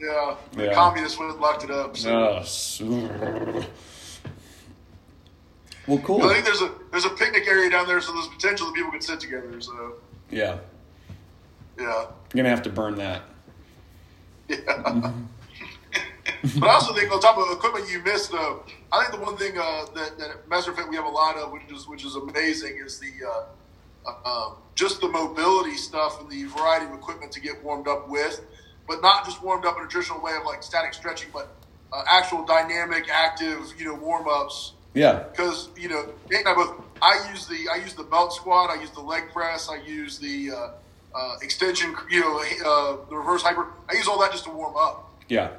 yeah, 0.00 0.34
the 0.52 0.64
Yeah. 0.64 0.74
communists 0.74 1.18
went 1.18 1.30
and 1.32 1.40
locked 1.40 1.62
it 1.62 1.70
up. 1.70 1.96
So. 1.96 2.10
Oh, 2.10 3.64
well, 5.86 5.98
cool. 5.98 6.22
I 6.24 6.32
think 6.34 6.44
there's 6.44 6.60
a 6.60 6.70
there's 6.90 7.04
a 7.04 7.10
picnic 7.10 7.46
area 7.46 7.70
down 7.70 7.86
there, 7.86 8.00
so 8.00 8.12
there's 8.12 8.26
potential 8.28 8.66
that 8.66 8.74
people 8.74 8.90
could 8.90 9.02
sit 9.04 9.20
together. 9.20 9.60
So 9.60 9.94
Yeah, 10.30 10.58
yeah, 11.78 12.06
I'm 12.08 12.36
gonna 12.36 12.50
have 12.50 12.62
to 12.62 12.70
burn 12.70 12.96
that. 12.96 13.22
yeah. 14.48 15.12
but 16.58 16.68
I 16.68 16.72
also 16.74 16.92
think 16.94 17.12
on 17.12 17.20
top 17.20 17.38
of 17.38 17.50
equipment 17.52 17.88
you 17.90 18.02
missed, 18.02 18.30
though, 18.32 18.64
I 18.92 19.04
think 19.04 19.18
the 19.18 19.24
one 19.24 19.36
thing 19.36 19.56
uh, 19.58 19.86
that 19.94 20.18
that 20.18 20.30
at 20.30 20.48
MasterFit 20.48 20.88
we 20.90 20.96
have 20.96 21.04
a 21.06 21.08
lot 21.10 21.36
of, 21.36 21.52
which 21.52 21.70
is 21.70 21.86
which 21.88 22.04
is 22.04 22.16
amazing, 22.16 22.78
is 22.84 22.98
the 22.98 23.12
uh, 23.26 23.44
uh, 24.24 24.50
just 24.74 25.00
the 25.00 25.08
mobility 25.08 25.76
stuff 25.76 26.20
and 26.20 26.30
the 26.30 26.44
variety 26.44 26.86
of 26.86 26.92
equipment 26.94 27.32
to 27.32 27.40
get 27.40 27.62
warmed 27.64 27.88
up 27.88 28.08
with, 28.08 28.40
but 28.86 29.02
not 29.02 29.24
just 29.24 29.42
warmed 29.42 29.64
up 29.66 29.76
in 29.78 29.84
a 29.84 29.88
traditional 29.88 30.20
way 30.22 30.32
of 30.38 30.44
like 30.44 30.62
static 30.62 30.94
stretching, 30.94 31.28
but 31.32 31.54
uh, 31.92 32.02
actual 32.08 32.44
dynamic, 32.44 33.08
active, 33.10 33.60
you 33.78 33.84
know, 33.86 33.94
warm 33.94 34.26
ups 34.28 34.72
Yeah, 34.94 35.24
because 35.30 35.68
you 35.76 35.88
know 35.88 36.12
Nate 36.30 36.40
and 36.40 36.48
I 36.48 36.54
both. 36.54 36.80
I 37.00 37.28
use 37.30 37.46
the 37.46 37.68
I 37.72 37.76
use 37.76 37.94
the 37.94 38.02
belt 38.04 38.32
squat. 38.34 38.70
I 38.70 38.80
use 38.80 38.90
the 38.90 39.00
leg 39.00 39.24
press. 39.32 39.68
I 39.70 39.76
use 39.86 40.18
the 40.18 40.50
uh, 40.50 40.70
uh, 41.16 41.34
extension. 41.42 41.94
You 42.10 42.20
know, 42.20 42.38
uh, 42.40 43.08
the 43.08 43.16
reverse 43.16 43.42
hyper. 43.42 43.66
I 43.88 43.94
use 43.94 44.08
all 44.08 44.18
that 44.20 44.32
just 44.32 44.44
to 44.44 44.50
warm 44.50 44.74
up. 44.76 45.10
yeah, 45.28 45.50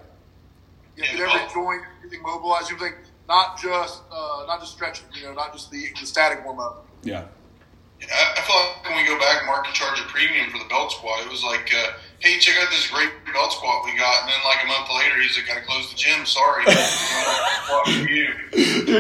You 0.98 1.04
know, 1.04 1.10
get 1.12 1.36
every 1.36 1.54
joint, 1.54 1.82
everything 2.00 2.22
mobilized. 2.24 2.72
Everything, 2.72 2.96
not 3.28 3.58
just 3.62 4.02
uh, 4.12 4.44
not 4.48 4.60
just 4.60 4.74
stretching. 4.74 5.08
You 5.14 5.28
know, 5.28 5.34
not 5.34 5.54
just 5.54 5.72
the, 5.72 5.82
the 6.00 6.06
static 6.06 6.44
warm 6.44 6.60
up. 6.60 6.86
yeah, 7.04 7.14
Yeah, 7.22 7.26
I, 8.02 8.34
I 8.38 8.42
feel 8.42 8.56
like 8.56 8.84
when 8.88 8.96
we 8.98 9.04
go 9.08 9.18
back, 9.20 9.46
Mark 9.46 9.66
can 9.66 9.74
charge 9.74 10.00
a 10.00 10.04
premium 10.04 10.50
for 10.52 10.58
the 10.60 10.66
belt 10.70 10.92
squat. 10.92 11.22
It 11.26 11.30
was 11.32 11.44
like 11.44 11.72
uh, 11.74 11.92
hey, 12.20 12.38
check 12.40 12.56
out 12.62 12.70
this 12.70 12.88
great 12.90 13.10
belt 13.34 13.52
squat 13.54 13.84
we 13.86 13.96
got. 13.98 14.22
And 14.24 14.30
then 14.32 14.40
like 14.46 14.64
a 14.64 14.68
month 14.68 14.90
later, 14.96 15.22
he's 15.22 15.38
like, 15.38 15.48
got 15.48 15.56
to 15.60 15.66
close 15.66 15.90
the 15.90 15.96
gym. 15.96 16.26
Sorry. 16.26 16.64
Squat 16.66 17.88
for 17.88 18.10
you. 18.10 18.34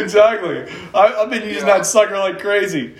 exactly. 0.01 0.65
I, 0.93 1.13
I've 1.21 1.29
been 1.29 1.43
using 1.43 1.67
Yeah. 1.67 1.77
that 1.77 1.85
sucker 1.85 2.17
like 2.17 2.39
crazy. 2.39 2.95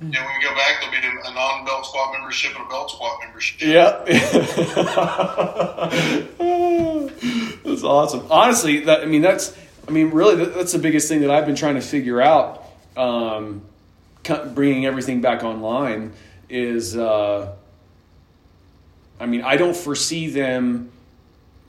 And 0.00 0.12
when 0.12 0.24
we 0.26 0.42
go 0.42 0.52
back, 0.56 0.80
there'll 0.80 0.90
be 0.90 0.98
a 1.28 1.32
non-belt 1.32 1.86
squat 1.86 2.12
membership 2.12 2.56
and 2.56 2.66
a 2.66 2.68
belt 2.68 2.90
squat 2.90 3.20
membership. 3.24 3.60
Yep. 3.62 4.06
that's 7.64 7.84
awesome. 7.84 8.26
Honestly, 8.30 8.80
that 8.80 9.02
I 9.02 9.06
mean, 9.06 9.22
that's 9.22 9.56
I 9.86 9.90
mean, 9.92 10.10
really, 10.10 10.44
that's 10.44 10.72
the 10.72 10.78
biggest 10.78 11.08
thing 11.08 11.20
that 11.20 11.30
I've 11.30 11.46
been 11.46 11.54
trying 11.56 11.76
to 11.76 11.80
figure 11.80 12.20
out. 12.20 12.64
Um, 12.96 13.62
bringing 14.54 14.86
everything 14.86 15.20
back 15.20 15.42
online 15.42 16.12
is, 16.48 16.96
uh, 16.96 17.52
I 19.20 19.26
mean, 19.26 19.42
I 19.42 19.56
don't 19.56 19.76
foresee 19.76 20.28
them 20.28 20.90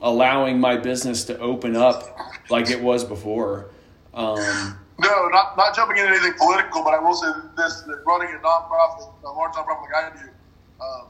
allowing 0.01 0.59
my 0.59 0.75
business 0.75 1.23
to 1.25 1.37
open 1.39 1.75
up 1.75 2.03
like 2.49 2.69
it 2.69 2.81
was 2.81 3.03
before. 3.03 3.67
Um, 4.13 4.77
No, 4.99 5.27
not 5.29 5.57
not 5.57 5.75
jumping 5.75 5.97
into 5.97 6.09
anything 6.11 6.33
political, 6.37 6.83
but 6.83 6.93
I 6.93 6.99
will 6.99 7.15
say 7.15 7.27
this: 7.57 7.81
that 7.81 8.03
running 8.05 8.29
a 8.29 8.37
nonprofit, 8.39 9.11
a 9.23 9.29
large 9.31 9.53
nonprofit 9.53 9.81
like 9.81 9.95
I 9.95 10.11
do, 10.15 10.29
um, 10.79 11.07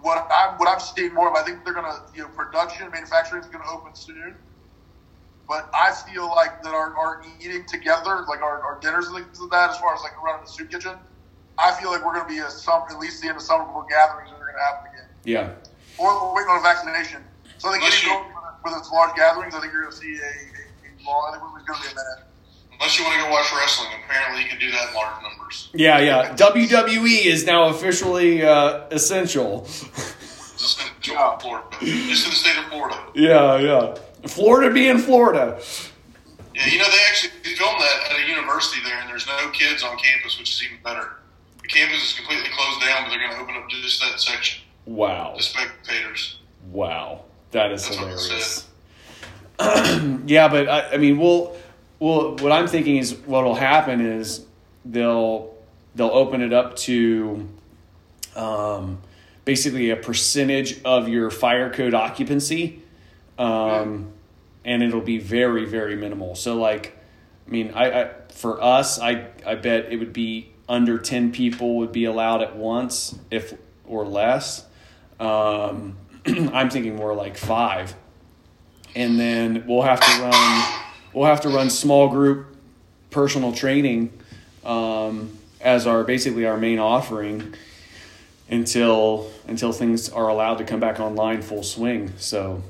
what 0.00 0.26
I'm 0.32 0.58
what 0.58 0.66
I'm 0.68 0.80
seeing 0.80 1.12
more 1.12 1.28
of, 1.28 1.34
I 1.34 1.42
think 1.42 1.62
they're 1.64 1.74
gonna, 1.74 2.02
you 2.14 2.22
know, 2.22 2.28
production, 2.28 2.90
manufacturing 2.90 3.42
is 3.42 3.48
gonna 3.48 3.68
open 3.70 3.94
soon. 3.94 4.34
But 5.48 5.70
I 5.72 5.92
feel 5.92 6.28
like 6.28 6.62
that 6.62 6.74
our, 6.74 6.94
our 6.96 7.22
eating 7.40 7.64
together, 7.66 8.24
like 8.28 8.42
our, 8.42 8.60
our 8.62 8.78
dinners 8.80 9.08
and 9.08 9.16
things 9.24 9.40
like 9.40 9.50
that, 9.50 9.70
as 9.70 9.78
far 9.78 9.94
as 9.94 10.02
like 10.02 10.20
running 10.22 10.44
the 10.44 10.50
soup 10.50 10.70
kitchen, 10.70 10.94
I 11.58 11.72
feel 11.80 11.90
like 11.90 12.04
we're 12.04 12.12
gonna 12.14 12.28
be 12.28 12.38
a 12.38 12.50
some 12.50 12.82
at 12.90 12.98
least 12.98 13.22
the 13.22 13.28
end 13.28 13.36
of 13.38 13.42
summer 13.42 13.64
before 13.64 13.86
gatherings 13.88 14.30
that 14.30 14.36
are 14.38 14.46
gonna 14.46 14.62
happen 14.62 14.92
again, 14.92 15.08
yeah. 15.24 15.50
or 15.98 16.12
we're 16.28 16.34
waiting 16.36 16.50
on 16.50 16.58
a 16.58 16.62
vaccination. 16.62 17.24
So 17.56 17.68
I 17.68 17.72
think 17.72 17.84
Unless 17.84 18.04
any 18.04 18.12
you- 18.12 18.24
with 18.64 18.74
its 18.76 18.90
large 18.92 19.16
gatherings, 19.16 19.54
I 19.54 19.60
think 19.60 19.72
you're 19.72 19.82
gonna 19.82 19.96
see 19.96 20.12
a, 20.18 20.20
a, 20.20 20.22
a 20.22 20.90
long. 21.06 21.32
I 21.34 21.38
think 21.38 21.42
it's 21.56 21.66
gonna 21.66 21.80
be 21.82 21.86
a 21.86 21.94
minute. 21.96 22.24
Unless 22.74 22.98
you 22.98 23.04
want 23.06 23.16
to 23.16 23.22
go 23.26 23.30
watch 23.30 23.50
wrestling, 23.56 23.88
apparently 24.04 24.42
you 24.44 24.48
can 24.50 24.58
do 24.60 24.70
that 24.70 24.88
in 24.90 24.94
large 24.94 25.22
numbers. 25.22 25.68
Yeah, 25.74 25.98
yeah. 25.98 26.36
WWE 26.36 27.24
is 27.26 27.44
now 27.44 27.70
officially 27.70 28.44
uh, 28.44 28.86
essential. 28.92 29.64
Just 29.64 30.80
in 30.80 31.12
Yeah. 31.12 31.36
Florida, 31.38 31.66
just 31.80 32.24
in 32.24 32.30
the 32.30 32.36
state 32.36 32.58
of 32.58 32.64
Florida. 32.66 32.98
Yeah, 33.14 33.58
yeah. 33.58 33.94
Florida 34.26 34.72
being 34.72 34.98
Florida. 34.98 35.60
Yeah, 36.54 36.66
you 36.66 36.78
know 36.78 36.90
they 36.90 37.04
actually 37.08 37.30
filmed 37.54 37.80
that 37.80 38.10
at 38.10 38.24
a 38.24 38.28
university 38.28 38.82
there, 38.82 38.98
and 39.00 39.08
there's 39.08 39.26
no 39.26 39.50
kids 39.50 39.84
on 39.84 39.96
campus, 39.96 40.38
which 40.38 40.50
is 40.50 40.62
even 40.64 40.82
better. 40.82 41.16
The 41.62 41.68
campus 41.68 42.10
is 42.10 42.16
completely 42.16 42.50
closed 42.50 42.80
down, 42.80 43.04
but 43.04 43.10
they're 43.10 43.20
going 43.20 43.36
to 43.36 43.42
open 43.42 43.54
up 43.56 43.68
just 43.68 44.00
that 44.00 44.18
section 44.18 44.62
Wow. 44.88 45.34
The 45.36 45.42
spectators. 45.42 46.38
Wow. 46.70 47.24
That 47.50 47.72
is 47.72 47.84
That's 47.86 48.00
what 48.00 48.08
hilarious. 48.08 48.66
yeah, 50.26 50.48
but 50.48 50.68
I, 50.68 50.92
I 50.92 50.96
mean, 50.96 51.18
we'll, 51.18 51.56
well, 51.98 52.36
what 52.36 52.52
I'm 52.52 52.66
thinking 52.66 52.96
is 52.96 53.14
what'll 53.14 53.54
happen 53.54 54.00
is 54.00 54.46
they'll 54.84 55.54
they'll 55.94 56.08
open 56.10 56.40
it 56.42 56.52
up 56.52 56.76
to 56.76 57.48
um, 58.36 58.98
basically 59.44 59.90
a 59.90 59.96
percentage 59.96 60.82
of 60.84 61.08
your 61.08 61.30
fire 61.30 61.70
code 61.70 61.92
occupancy, 61.92 62.82
um, 63.38 64.12
and 64.64 64.82
it'll 64.82 65.00
be 65.00 65.18
very 65.18 65.64
very 65.64 65.96
minimal. 65.96 66.34
So 66.34 66.56
like, 66.56 66.96
I 67.46 67.50
mean, 67.50 67.72
I, 67.74 68.02
I 68.02 68.10
for 68.32 68.62
us, 68.62 68.98
I 68.98 69.28
I 69.46 69.54
bet 69.54 69.92
it 69.92 69.98
would 69.98 70.12
be 70.12 70.52
under 70.68 70.98
ten 70.98 71.32
people 71.32 71.76
would 71.78 71.92
be 71.92 72.04
allowed 72.04 72.42
at 72.42 72.56
once, 72.56 73.18
if 73.30 73.54
or 73.86 74.06
less. 74.06 74.66
Um, 75.18 75.96
I'm 76.26 76.70
thinking 76.70 76.96
more 76.96 77.14
like 77.14 77.36
five, 77.36 77.94
and 78.94 79.18
then 79.18 79.64
we'll 79.66 79.82
have 79.82 80.00
to 80.00 80.22
run 80.22 80.64
we'll 81.12 81.26
have 81.26 81.40
to 81.42 81.48
run 81.48 81.70
small 81.70 82.08
group 82.08 82.56
personal 83.10 83.52
training 83.52 84.12
um, 84.64 85.36
as 85.60 85.86
our 85.86 86.04
basically 86.04 86.46
our 86.46 86.56
main 86.56 86.78
offering 86.78 87.54
until 88.50 89.30
until 89.46 89.72
things 89.72 90.08
are 90.08 90.28
allowed 90.28 90.58
to 90.58 90.64
come 90.64 90.80
back 90.80 91.00
online 91.00 91.42
full 91.42 91.62
swing. 91.62 92.12
So, 92.18 92.62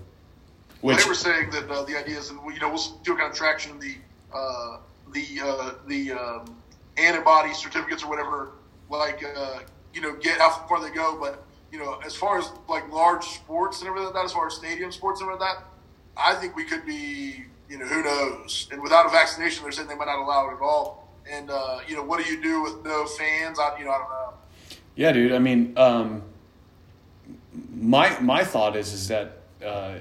which 0.80 0.98
they 0.98 1.08
were 1.08 1.14
saying 1.14 1.50
that 1.50 1.70
uh, 1.70 1.84
the 1.84 1.96
idea 1.96 2.18
is, 2.18 2.28
that, 2.28 2.34
you 2.34 2.60
know, 2.60 2.68
we'll 2.68 2.78
what 2.78 3.18
kind 3.18 3.30
of 3.30 3.36
traction 3.36 3.78
the 3.78 3.96
uh, 4.32 4.78
the 5.12 5.40
uh, 5.42 5.70
the 5.86 6.12
um, 6.12 6.56
antibody 6.96 7.54
certificates 7.54 8.02
or 8.02 8.08
whatever, 8.08 8.52
like 8.90 9.24
uh, 9.24 9.60
you 9.94 10.00
know, 10.00 10.14
get 10.16 10.38
how 10.38 10.50
far 10.68 10.80
they 10.80 10.94
go. 10.94 11.18
But 11.18 11.44
you 11.72 11.78
know, 11.78 12.00
as 12.04 12.14
far 12.14 12.38
as 12.38 12.50
like 12.68 12.90
large 12.92 13.24
sports 13.24 13.80
and 13.80 13.88
everything 13.88 14.06
like 14.06 14.14
that, 14.14 14.24
as 14.24 14.32
far 14.32 14.46
as 14.46 14.54
stadium 14.54 14.92
sports 14.92 15.20
and 15.20 15.28
everything 15.28 15.48
like 15.48 15.58
that, 15.58 15.64
I 16.16 16.34
think 16.34 16.56
we 16.56 16.64
could 16.64 16.84
be, 16.86 17.44
you 17.68 17.78
know, 17.78 17.86
who 17.86 18.02
knows? 18.02 18.68
And 18.72 18.82
without 18.82 19.06
a 19.06 19.10
vaccination, 19.10 19.62
they're 19.62 19.72
saying 19.72 19.88
they 19.88 19.94
might 19.94 20.06
not 20.06 20.18
allow 20.18 20.48
it 20.50 20.54
at 20.54 20.60
all. 20.60 21.08
And 21.30 21.50
uh, 21.50 21.80
you 21.86 21.96
know, 21.96 22.02
what 22.02 22.24
do 22.24 22.30
you 22.30 22.42
do 22.42 22.62
with 22.62 22.84
no 22.84 23.06
fans? 23.06 23.58
I, 23.58 23.78
you 23.78 23.84
know, 23.84 23.90
I 23.90 23.98
don't 23.98 24.08
know. 24.08 24.34
Yeah, 24.94 25.12
dude. 25.12 25.32
I 25.32 25.38
mean, 25.38 25.74
um, 25.76 26.22
my 27.74 28.18
my 28.20 28.44
thought 28.44 28.76
is 28.76 28.92
is 28.92 29.08
that 29.08 29.38
uh, 29.64 29.98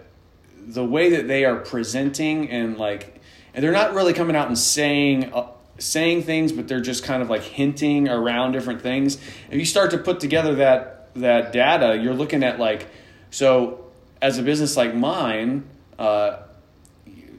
the 0.67 0.85
way 0.85 1.09
that 1.11 1.27
they 1.27 1.45
are 1.45 1.55
presenting 1.55 2.49
and 2.51 2.77
like, 2.77 3.21
and 3.53 3.63
they're 3.63 3.71
not 3.71 3.93
really 3.93 4.13
coming 4.13 4.35
out 4.35 4.47
and 4.47 4.57
saying 4.57 5.33
uh, 5.33 5.47
saying 5.79 6.23
things, 6.23 6.51
but 6.51 6.67
they're 6.67 6.81
just 6.81 7.03
kind 7.03 7.21
of 7.21 7.29
like 7.29 7.43
hinting 7.43 8.09
around 8.09 8.51
different 8.51 8.81
things. 8.81 9.17
If 9.49 9.57
you 9.57 9.65
start 9.65 9.91
to 9.91 9.97
put 9.97 10.19
together 10.19 10.55
that 10.55 11.13
that 11.15 11.51
data, 11.51 11.97
you're 11.97 12.13
looking 12.13 12.43
at 12.43 12.59
like, 12.59 12.87
so 13.31 13.85
as 14.21 14.37
a 14.37 14.43
business 14.43 14.77
like 14.77 14.93
mine, 14.93 15.63
uh, 15.97 16.37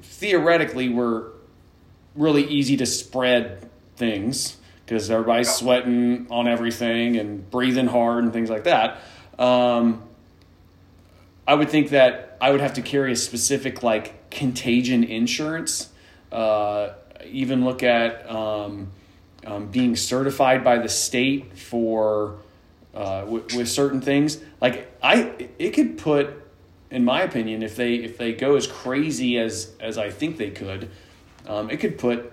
theoretically, 0.03 0.88
we're 0.88 1.27
really 2.14 2.45
easy 2.45 2.77
to 2.79 2.87
spread 2.87 3.69
things 3.97 4.57
because 4.85 5.11
everybody's 5.11 5.51
sweating 5.51 6.27
on 6.31 6.49
everything 6.49 7.17
and 7.17 7.49
breathing 7.51 7.87
hard 7.87 8.25
and 8.25 8.33
things 8.33 8.51
like 8.51 8.64
that. 8.64 9.01
Um, 9.38 10.03
I 11.47 11.55
would 11.55 11.71
think 11.71 11.91
that 11.91 12.28
I 12.40 12.51
would 12.51 12.61
have 12.61 12.74
to 12.74 12.83
carry 12.83 13.12
a 13.12 13.16
specific 13.16 13.83
like 13.83 14.31
contagion 14.31 15.05
insurance. 15.05 15.90
Uh, 16.31 16.90
even 17.27 17.64
look 17.64 17.83
at 17.83 18.29
um, 18.31 18.88
um, 19.46 19.66
being 19.68 19.96
certified 19.96 20.62
by 20.62 20.79
the 20.79 20.88
state 20.88 21.57
for 21.59 22.37
uh, 22.94 23.24
with, 23.27 23.55
with 23.55 23.68
certain 23.68 24.01
things. 24.01 24.38
Like 24.61 24.90
I, 25.03 25.48
it 25.59 25.70
could 25.72 25.98
put, 25.98 26.31
in 26.90 27.05
my 27.05 27.22
opinion, 27.22 27.62
if 27.62 27.77
they 27.77 27.94
if 27.96 28.18
they 28.18 28.33
go 28.33 28.57
as 28.57 28.66
crazy 28.66 29.38
as 29.38 29.72
as 29.81 29.98
I 29.98 30.11
think 30.11 30.37
they 30.37 30.51
could, 30.51 30.90
um, 31.46 31.70
it 31.70 31.79
could 31.81 31.98
put 31.98 32.33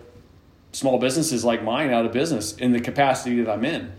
small 0.72 1.00
businesses 1.00 1.46
like 1.46 1.64
mine 1.64 1.92
out 1.92 2.06
of 2.06 2.12
business 2.12 2.56
in 2.58 2.72
the 2.74 2.82
capacity 2.82 3.42
that 3.42 3.52
I'm 3.52 3.64
in. 3.66 3.92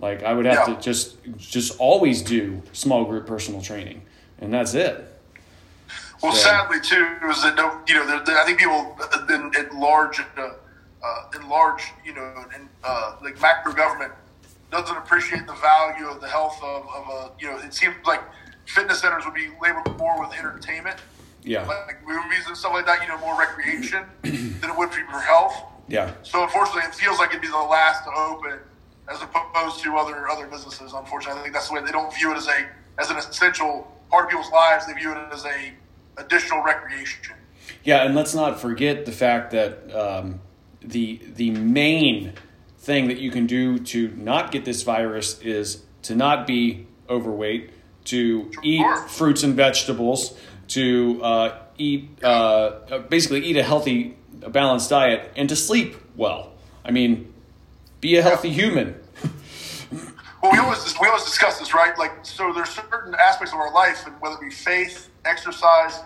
Like 0.00 0.22
I 0.22 0.32
would 0.32 0.46
have 0.46 0.66
Yeah. 0.68 0.74
to 0.76 0.80
just 0.80 1.16
just 1.36 1.78
always 1.78 2.22
do 2.22 2.62
small 2.72 3.04
group 3.04 3.26
personal 3.26 3.60
training, 3.60 4.02
and 4.40 4.52
that's 4.52 4.74
it. 4.74 5.08
Well, 6.22 6.32
sadly 6.32 6.80
too, 6.80 7.04
is 7.28 7.42
that 7.42 7.56
no- 7.56 7.80
you 7.86 7.94
know, 7.96 8.22
I 8.26 8.44
think 8.44 8.58
people 8.58 8.96
in, 9.28 9.50
in 9.58 9.80
large, 9.80 10.20
uh, 10.20 10.50
uh, 11.02 11.24
in 11.34 11.48
large, 11.48 11.82
you 12.04 12.14
know, 12.14 12.44
in 12.54 12.68
uh, 12.84 13.16
like 13.22 13.40
macro 13.40 13.72
government 13.72 14.12
doesn't 14.70 14.96
appreciate 14.96 15.46
the 15.46 15.54
value 15.54 16.06
of 16.06 16.20
the 16.20 16.28
health 16.28 16.58
of, 16.62 16.86
of 16.94 17.08
a, 17.08 17.30
you 17.40 17.48
know, 17.50 17.58
it 17.58 17.74
seems 17.74 17.94
like 18.06 18.20
fitness 18.66 19.00
centers 19.00 19.24
would 19.24 19.34
be 19.34 19.48
labeled 19.60 19.98
more 19.98 20.18
with 20.20 20.32
entertainment, 20.38 20.96
Yeah, 21.42 21.66
like 21.66 22.06
movies 22.06 22.46
and 22.46 22.56
stuff 22.56 22.72
like 22.72 22.86
that, 22.86 23.02
you 23.02 23.08
know, 23.08 23.18
more 23.18 23.36
recreation 23.38 24.04
than 24.22 24.70
it 24.70 24.76
would 24.78 24.90
be 24.90 25.02
for 25.10 25.18
health. 25.18 25.60
yeah, 25.88 26.12
So 26.22 26.44
unfortunately, 26.44 26.82
it 26.88 26.94
feels 26.94 27.18
like 27.18 27.30
it'd 27.30 27.42
be 27.42 27.48
the 27.48 27.56
last 27.56 28.04
to 28.04 28.10
open, 28.12 28.60
as 29.10 29.20
opposed 29.20 29.82
to 29.82 29.96
other 29.96 30.28
other 30.28 30.46
businesses. 30.46 30.92
Unfortunately, 30.92 31.40
I 31.40 31.42
think 31.42 31.54
that's 31.54 31.68
the 31.68 31.74
way 31.74 31.82
they 31.84 31.90
don't 31.90 32.14
view 32.14 32.30
it 32.32 32.36
as 32.36 32.46
a 32.46 32.66
as 32.98 33.10
an 33.10 33.16
essential 33.16 33.92
part 34.08 34.24
of 34.26 34.30
people's 34.30 34.50
lives. 34.52 34.86
They 34.86 34.92
view 34.92 35.10
it 35.10 35.18
as 35.32 35.44
a 35.44 35.72
additional 36.16 36.62
recreation. 36.62 37.34
yeah. 37.84 38.04
And 38.04 38.14
let's 38.14 38.34
not 38.34 38.60
forget 38.60 39.06
the 39.06 39.12
fact 39.12 39.50
that 39.52 39.94
um, 39.94 40.40
the 40.80 41.20
the 41.34 41.50
main 41.50 42.34
thing 42.78 43.08
that 43.08 43.18
you 43.18 43.30
can 43.30 43.46
do 43.46 43.78
to 43.78 44.08
not 44.16 44.50
get 44.50 44.64
this 44.64 44.82
virus 44.82 45.40
is 45.40 45.82
to 46.02 46.14
not 46.16 46.46
be 46.46 46.86
overweight, 47.08 47.70
to 48.06 48.50
eat 48.62 48.84
fruits 49.08 49.42
and 49.42 49.54
vegetables, 49.54 50.36
to 50.68 51.22
uh, 51.22 51.58
eat 51.78 52.22
uh, 52.24 52.98
basically 53.08 53.44
eat 53.44 53.56
a 53.56 53.62
healthy, 53.62 54.16
a 54.42 54.50
balanced 54.50 54.90
diet, 54.90 55.30
and 55.36 55.48
to 55.48 55.56
sleep 55.56 55.96
well. 56.16 56.52
I 56.84 56.90
mean, 56.90 57.32
be 58.00 58.16
a 58.16 58.22
healthy 58.22 58.50
human. 58.50 58.96
Well, 60.42 60.50
we 60.50 60.58
always 60.58 60.94
we 61.00 61.06
always 61.06 61.22
discuss 61.22 61.60
this, 61.60 61.72
right? 61.72 61.96
Like, 61.96 62.26
so 62.26 62.52
there's 62.52 62.70
certain 62.70 63.14
aspects 63.14 63.52
of 63.54 63.60
our 63.60 63.72
life, 63.72 64.04
and 64.08 64.20
whether 64.20 64.34
it 64.34 64.40
be 64.40 64.50
faith, 64.50 65.08
exercise, 65.24 66.00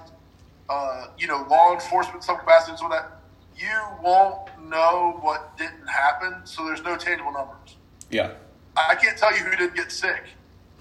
uh, 0.68 1.06
you 1.18 1.26
know, 1.26 1.46
law 1.50 1.74
enforcement, 1.74 2.24
some 2.24 2.38
capacity, 2.38 2.72
and 2.72 2.78
so 2.78 2.88
that 2.88 3.20
you 3.56 3.68
won't 4.02 4.48
know 4.68 5.18
what 5.20 5.56
didn't 5.56 5.86
happen. 5.86 6.34
So 6.44 6.64
there's 6.66 6.82
no 6.82 6.96
tangible 6.96 7.32
numbers. 7.32 7.76
Yeah, 8.10 8.32
I 8.76 8.94
can't 8.94 9.16
tell 9.16 9.32
you 9.32 9.42
who 9.44 9.56
didn't 9.56 9.74
get 9.74 9.90
sick 9.90 10.22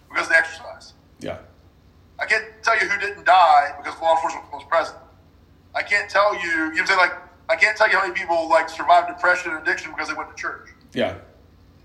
because 0.09 0.29
they 0.29 0.35
exercise. 0.35 0.93
yeah, 1.19 1.37
I 2.19 2.25
can't 2.25 2.45
tell 2.63 2.79
you 2.79 2.87
who 2.87 2.99
didn't 2.99 3.25
die 3.25 3.73
because 3.77 3.99
law 4.01 4.15
enforcement 4.15 4.45
was 4.51 4.63
present. 4.69 4.97
I 5.73 5.83
can't 5.83 6.09
tell 6.09 6.33
you. 6.35 6.41
You 6.49 6.57
know 6.57 6.69
what 6.69 6.79
I'm 6.79 6.87
saying? 6.87 6.99
Like, 6.99 7.13
I 7.49 7.55
can't 7.55 7.77
tell 7.77 7.89
you 7.89 7.97
how 7.97 8.07
many 8.07 8.13
people 8.13 8.49
like 8.49 8.69
survived 8.69 9.07
depression 9.07 9.51
and 9.51 9.61
addiction 9.61 9.91
because 9.91 10.07
they 10.07 10.13
went 10.13 10.29
to 10.29 10.35
church. 10.35 10.69
Yeah. 10.93 11.17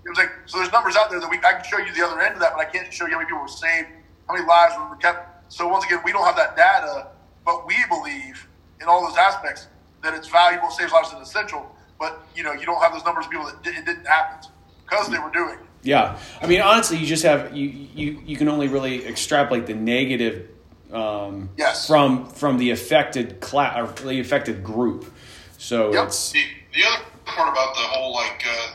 You 0.03 0.13
know 0.13 0.23
what 0.23 0.29
So 0.45 0.57
there's 0.57 0.71
numbers 0.71 0.95
out 0.95 1.11
there 1.11 1.19
that 1.19 1.29
we 1.29 1.37
I 1.37 1.53
can 1.53 1.63
show 1.63 1.77
you 1.77 1.93
the 1.93 2.05
other 2.05 2.19
end 2.21 2.35
of 2.35 2.41
that, 2.41 2.53
but 2.55 2.65
I 2.65 2.65
can't 2.65 2.91
show 2.91 3.05
you 3.05 3.13
how 3.13 3.19
many 3.19 3.27
people 3.27 3.41
were 3.41 3.47
saved, 3.47 3.89
how 4.27 4.33
many 4.33 4.47
lives 4.47 4.73
were 4.77 4.95
kept. 4.95 5.30
So 5.51 5.67
once 5.67 5.85
again, 5.85 5.99
we 6.05 6.13
don't 6.13 6.23
have 6.25 6.37
that 6.37 6.55
data, 6.55 7.07
but 7.45 7.67
we 7.67 7.75
believe 7.89 8.47
in 8.81 8.87
all 8.87 9.05
those 9.05 9.17
aspects 9.17 9.67
that 10.01 10.13
it's 10.13 10.29
valuable, 10.29 10.69
saves 10.71 10.93
lives, 10.93 11.11
and 11.11 11.21
essential. 11.21 11.75
But 11.99 12.25
you 12.33 12.41
know, 12.43 12.53
you 12.53 12.65
don't 12.65 12.81
have 12.81 12.93
those 12.93 13.03
numbers 13.03 13.25
of 13.25 13.31
people 13.31 13.45
that 13.47 13.55
it 13.67 13.85
didn't 13.85 14.05
happen 14.07 14.49
because 14.85 15.09
they 15.09 15.19
were 15.19 15.29
doing. 15.29 15.55
it. 15.55 15.65
Yeah, 15.83 16.17
I 16.41 16.47
mean, 16.47 16.61
honestly, 16.61 16.97
you 16.97 17.05
just 17.05 17.23
have 17.23 17.55
you 17.55 17.67
you 17.67 18.21
you 18.25 18.37
can 18.37 18.47
only 18.47 18.69
really 18.69 19.05
extrapolate 19.05 19.65
the 19.67 19.73
negative 19.73 20.47
um, 20.93 21.49
Yes. 21.57 21.85
from 21.85 22.27
from 22.27 22.57
the 22.57 22.71
affected 22.71 23.41
class 23.41 23.77
or 23.77 23.87
the 24.07 24.21
affected 24.21 24.63
group. 24.63 25.13
So 25.57 25.91
Yep. 25.93 26.05
it's 26.07 26.31
The, 26.31 26.43
the 26.73 26.83
other 26.87 27.03
part 27.25 27.49
about 27.51 27.75
the 27.75 27.81
whole 27.81 28.13
like 28.13 28.41
uh, 28.47 28.73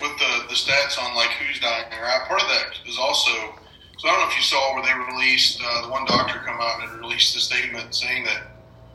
with 0.00 0.18
the 0.18 0.48
the 0.48 0.54
stats 0.54 0.98
on 1.00 1.14
like 1.14 1.30
who's 1.30 1.60
dying, 1.60 1.84
right? 2.02 2.22
Part 2.26 2.42
of 2.42 2.48
that 2.48 2.66
is 2.84 2.98
also. 2.98 3.30
So 3.96 4.08
I 4.08 4.12
don't 4.12 4.20
know 4.20 4.28
if 4.28 4.36
you 4.36 4.42
saw 4.42 4.74
where 4.74 4.82
they 4.84 4.92
released 5.14 5.60
uh, 5.64 5.82
the 5.86 5.88
one 5.88 6.04
doctor 6.04 6.38
come 6.44 6.58
out 6.60 6.82
and 6.82 7.00
released 7.00 7.34
a 7.36 7.40
statement 7.40 7.94
saying 7.94 8.24
that 8.24 8.42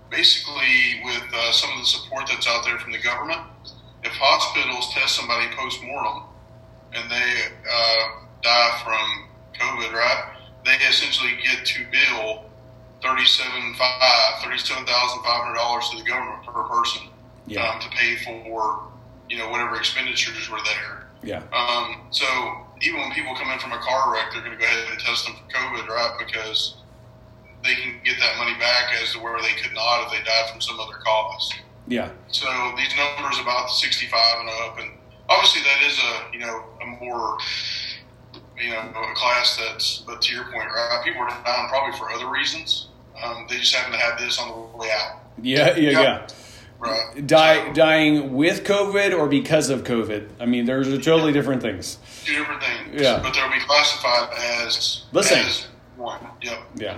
basically 0.10 1.02
with 1.04 1.24
uh, 1.34 1.52
some 1.52 1.72
of 1.72 1.80
the 1.80 1.86
support 1.86 2.28
that's 2.28 2.48
out 2.48 2.64
there 2.66 2.78
from 2.78 2.92
the 2.92 3.00
government, 3.00 3.42
if 4.04 4.12
hospitals 4.14 4.94
test 4.94 5.16
somebody 5.16 5.48
post 5.56 5.82
mortem 5.84 6.24
and 6.94 7.10
they 7.10 7.32
uh, 7.70 8.04
die 8.42 8.82
from 8.84 9.28
COVID, 9.60 9.94
right? 9.94 10.36
They 10.66 10.76
essentially 10.88 11.32
get 11.44 11.66
to 11.66 11.86
bill 11.92 12.46
thirty-seven 13.02 13.74
five, 13.76 14.44
thirty-seven 14.44 14.86
thousand 14.86 15.24
five 15.24 15.42
hundred 15.44 15.56
dollars 15.58 15.90
to 15.90 15.98
the 15.98 16.04
government 16.04 16.44
per 16.46 16.64
person 16.64 17.08
Yeah. 17.48 17.68
um, 17.68 17.80
to 17.82 17.90
pay 17.90 18.18
for 18.18 18.84
you 19.30 19.38
know 19.38 19.50
whatever 19.50 19.76
expenditures 19.78 20.50
were 20.50 20.60
there. 20.66 21.08
yeah 21.24 21.42
Um, 21.54 22.02
so 22.12 22.26
even 22.82 23.00
when 23.00 23.12
people 23.12 23.36
come 23.36 23.50
in 23.52 23.60
from 23.60 23.72
a 23.72 23.80
car 23.80 24.12
wreck, 24.14 24.32
they're 24.34 24.42
going 24.44 24.58
to 24.58 24.60
go 24.60 24.66
ahead 24.66 24.90
and 24.92 25.00
test 25.00 25.26
them 25.26 25.36
for 25.36 25.48
COVID, 25.56 25.88
right? 25.88 26.16
Because 26.20 26.76
they 27.64 27.76
can 27.76 28.02
get 28.04 28.18
that 28.20 28.38
money 28.38 28.58
back 28.60 28.92
as 29.02 29.14
to 29.14 29.20
where 29.20 29.40
they 29.42 29.54
could 29.62 29.74
not 29.74 30.06
if 30.06 30.12
they 30.12 30.24
died 30.26 30.50
from 30.52 30.62
some 30.62 30.80
other 30.80 30.98
cause. 31.04 31.54
yeah 31.88 32.10
So 32.30 32.48
these 32.76 32.94
numbers 32.98 33.40
about 33.40 33.68
the 33.68 33.74
65 33.74 34.40
and 34.40 34.50
up, 34.50 34.80
and 34.80 34.92
obviously 35.30 35.62
that 35.62 35.82
is 35.86 35.98
a 36.00 36.34
you 36.34 36.40
know 36.40 36.64
a 36.82 36.86
more 36.86 37.38
you 38.58 38.72
know 38.72 38.80
a 38.80 39.14
class 39.16 39.58
that's. 39.58 40.00
But 40.08 40.22
to 40.24 40.34
your 40.34 40.46
point, 40.46 40.70
right? 40.74 41.02
People 41.04 41.22
are 41.22 41.30
dying 41.30 41.70
probably 41.70 41.98
for 41.98 42.12
other 42.12 42.30
reasons. 42.30 42.88
Um, 43.24 43.46
they 43.48 43.58
just 43.58 43.76
happen 43.76 43.92
to 43.92 44.00
have 44.00 44.18
this 44.20 44.40
on 44.40 44.48
the 44.50 44.78
way 44.78 44.90
out, 44.92 45.20
yeah 45.42 45.78
yeah 45.78 45.92
Yep. 45.92 45.94
yeah. 45.94 46.28
Right? 46.82 47.26
Die, 47.28 47.72
dying 47.74 48.34
with 48.34 48.64
COVID 48.64 49.18
or 49.18 49.28
because 49.28 49.70
of 49.70 49.84
COVID. 49.84 50.30
I 50.40 50.46
mean, 50.46 50.66
there's 50.66 50.88
a 50.88 50.98
totally 50.98 51.32
different 51.32 51.62
things. 51.62 51.98
two 52.26 52.36
different 52.36 52.62
things. 52.62 53.02
Yeah. 53.02 53.20
but 53.22 53.34
they'll 53.34 53.52
be 53.52 53.60
classified 53.60 54.30
as 54.64 55.06
Listen. 55.12 55.40
as 55.40 55.68
one. 55.96 56.20
Yep. 56.42 56.60
Yeah, 56.76 56.98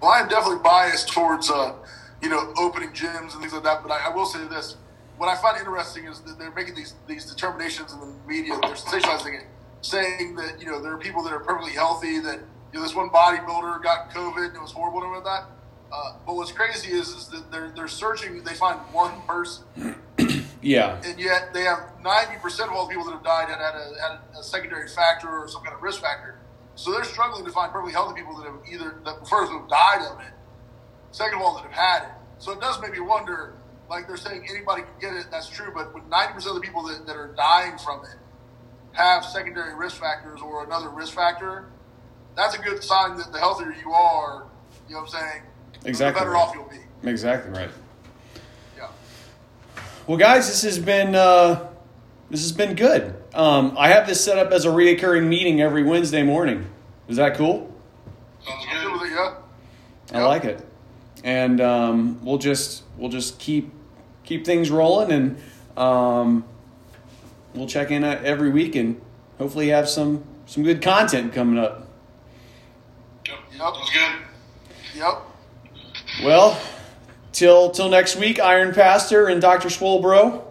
Well, 0.00 0.12
I 0.12 0.20
am 0.20 0.28
definitely 0.28 0.62
biased 0.62 1.12
towards, 1.12 1.50
uh, 1.50 1.74
you 2.22 2.28
know, 2.28 2.52
opening 2.56 2.90
gyms 2.90 3.32
and 3.32 3.40
things 3.40 3.52
like 3.52 3.64
that. 3.64 3.82
But 3.82 3.90
I, 3.90 4.06
I 4.06 4.14
will 4.14 4.26
say 4.26 4.46
this: 4.46 4.76
what 5.16 5.28
I 5.28 5.36
find 5.40 5.58
interesting 5.58 6.06
is 6.06 6.20
that 6.20 6.38
they're 6.38 6.54
making 6.54 6.76
these 6.76 6.94
these 7.06 7.24
determinations 7.26 7.92
in 7.92 8.00
the 8.00 8.14
media. 8.26 8.58
They're 8.62 8.74
sensationalizing 8.74 9.40
it, 9.40 9.46
saying 9.80 10.36
that 10.36 10.60
you 10.60 10.66
know 10.66 10.80
there 10.80 10.92
are 10.92 10.98
people 10.98 11.22
that 11.24 11.32
are 11.32 11.40
perfectly 11.40 11.72
healthy. 11.72 12.20
That 12.20 12.38
you 12.72 12.78
know 12.78 12.82
this 12.82 12.94
one 12.94 13.10
bodybuilder 13.10 13.82
got 13.82 14.10
COVID 14.10 14.46
and 14.48 14.56
it 14.56 14.62
was 14.62 14.72
horrible 14.72 15.02
and 15.02 15.14
all 15.14 15.22
that. 15.22 15.44
Uh, 15.90 16.14
but 16.26 16.36
what's 16.36 16.52
crazy 16.52 16.92
is, 16.92 17.08
is 17.08 17.28
that 17.28 17.50
they're 17.50 17.70
they're 17.70 17.88
searching. 17.88 18.42
They 18.44 18.54
find 18.54 18.78
one 18.92 19.22
person, 19.22 19.64
yeah, 20.62 21.00
and 21.04 21.18
yet 21.18 21.54
they 21.54 21.62
have 21.62 21.92
ninety 22.02 22.38
percent 22.40 22.70
of 22.70 22.76
all 22.76 22.86
the 22.86 22.90
people 22.90 23.04
that 23.06 23.12
have 23.12 23.24
died 23.24 23.48
had 23.48 23.58
had 23.58 23.74
a, 23.74 24.00
had 24.00 24.38
a 24.38 24.42
secondary 24.42 24.88
factor 24.88 25.28
or 25.28 25.48
some 25.48 25.62
kind 25.62 25.74
of 25.74 25.82
risk 25.82 26.00
factor. 26.02 26.38
So 26.74 26.92
they're 26.92 27.04
struggling 27.04 27.44
to 27.44 27.50
find 27.50 27.72
perfectly 27.72 27.92
healthy 27.92 28.20
people 28.20 28.36
that 28.36 28.44
have 28.46 28.60
either 28.70 29.00
that 29.04 29.26
first 29.28 29.50
have 29.50 29.68
died 29.68 30.06
of 30.12 30.20
it, 30.20 30.32
second 31.10 31.38
of 31.38 31.42
all 31.42 31.54
that 31.56 31.62
have 31.62 31.72
had 31.72 32.02
it. 32.08 32.14
So 32.38 32.52
it 32.52 32.60
does 32.60 32.80
make 32.80 32.92
me 32.92 33.00
wonder. 33.00 33.54
Like 33.88 34.06
they're 34.06 34.18
saying 34.18 34.46
anybody 34.50 34.82
can 34.82 34.92
get 35.00 35.14
it, 35.14 35.28
that's 35.30 35.48
true. 35.48 35.72
But 35.74 35.94
when 35.94 36.06
ninety 36.10 36.34
percent 36.34 36.54
of 36.54 36.60
the 36.60 36.66
people 36.66 36.82
that, 36.88 37.06
that 37.06 37.16
are 37.16 37.32
dying 37.34 37.78
from 37.78 38.04
it 38.04 38.16
have 38.92 39.24
secondary 39.24 39.74
risk 39.74 39.96
factors 39.96 40.40
or 40.42 40.64
another 40.64 40.90
risk 40.90 41.14
factor, 41.14 41.70
that's 42.36 42.54
a 42.54 42.58
good 42.58 42.82
sign 42.84 43.16
that 43.16 43.32
the 43.32 43.38
healthier 43.38 43.74
you 43.82 43.92
are, 43.92 44.46
you 44.88 44.94
know 44.94 45.00
what 45.00 45.14
I'm 45.14 45.20
saying, 45.20 45.42
Exactly 45.84 46.20
the 46.20 46.24
better 46.24 46.30
right. 46.32 46.40
off 46.40 46.54
you'll 46.54 46.68
be. 46.68 47.10
exactly 47.10 47.50
right. 47.52 47.70
Yeah. 48.76 48.88
Well, 50.06 50.18
guys, 50.18 50.48
this 50.48 50.62
has 50.62 50.78
been 50.78 51.14
uh, 51.14 51.68
this 52.30 52.42
has 52.42 52.52
been 52.52 52.74
good. 52.74 53.14
Um, 53.34 53.76
I 53.78 53.88
have 53.88 54.06
this 54.06 54.22
set 54.22 54.38
up 54.38 54.52
as 54.52 54.64
a 54.64 54.68
reoccurring 54.68 55.26
meeting 55.26 55.60
every 55.60 55.82
Wednesday 55.82 56.22
morning. 56.22 56.66
Is 57.08 57.16
that 57.16 57.36
cool? 57.36 57.74
Sounds 58.40 58.64
good 58.66 58.82
good. 58.82 58.92
with 58.92 59.10
it, 59.10 59.14
yeah. 59.14 59.34
I 60.12 60.24
like 60.24 60.44
it, 60.44 60.66
and 61.24 61.60
um, 61.60 62.24
we'll 62.24 62.38
just 62.38 62.82
we'll 62.96 63.10
just 63.10 63.38
keep 63.38 63.72
keep 64.24 64.44
things 64.44 64.70
rolling, 64.70 65.12
and 65.12 65.38
um, 65.76 66.44
we'll 67.54 67.66
check 67.66 67.90
in 67.90 68.04
uh, 68.04 68.20
every 68.22 68.50
week, 68.50 68.74
and 68.74 69.00
hopefully 69.38 69.68
have 69.68 69.88
some 69.88 70.24
some 70.46 70.62
good 70.64 70.82
content 70.82 71.32
coming 71.32 71.58
up. 71.58 71.88
Yep. 73.26 73.38
Yep. 73.52 73.58
Sounds 73.58 73.90
good. 73.90 74.17
Well, 76.22 76.60
till 77.32 77.70
till 77.70 77.88
next 77.88 78.16
week, 78.16 78.40
Iron 78.40 78.74
Pastor 78.74 79.28
and 79.28 79.40
Doctor 79.40 79.68
Swolbro. 79.68 80.44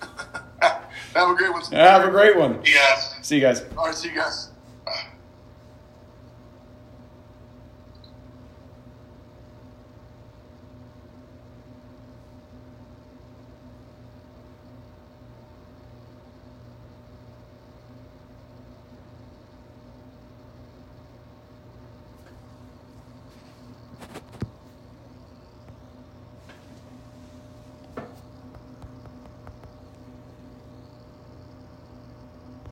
Have 0.60 1.30
a 1.30 1.34
great 1.34 1.52
one. 1.52 1.62
Have 1.72 2.04
a 2.06 2.10
great 2.10 2.36
one. 2.36 2.60
Guys. 2.62 3.14
See 3.22 3.36
you 3.36 3.40
guys. 3.40 3.64
All 3.76 3.86
right, 3.86 3.94
see 3.94 4.08
you 4.08 4.14
guys. 4.14 4.50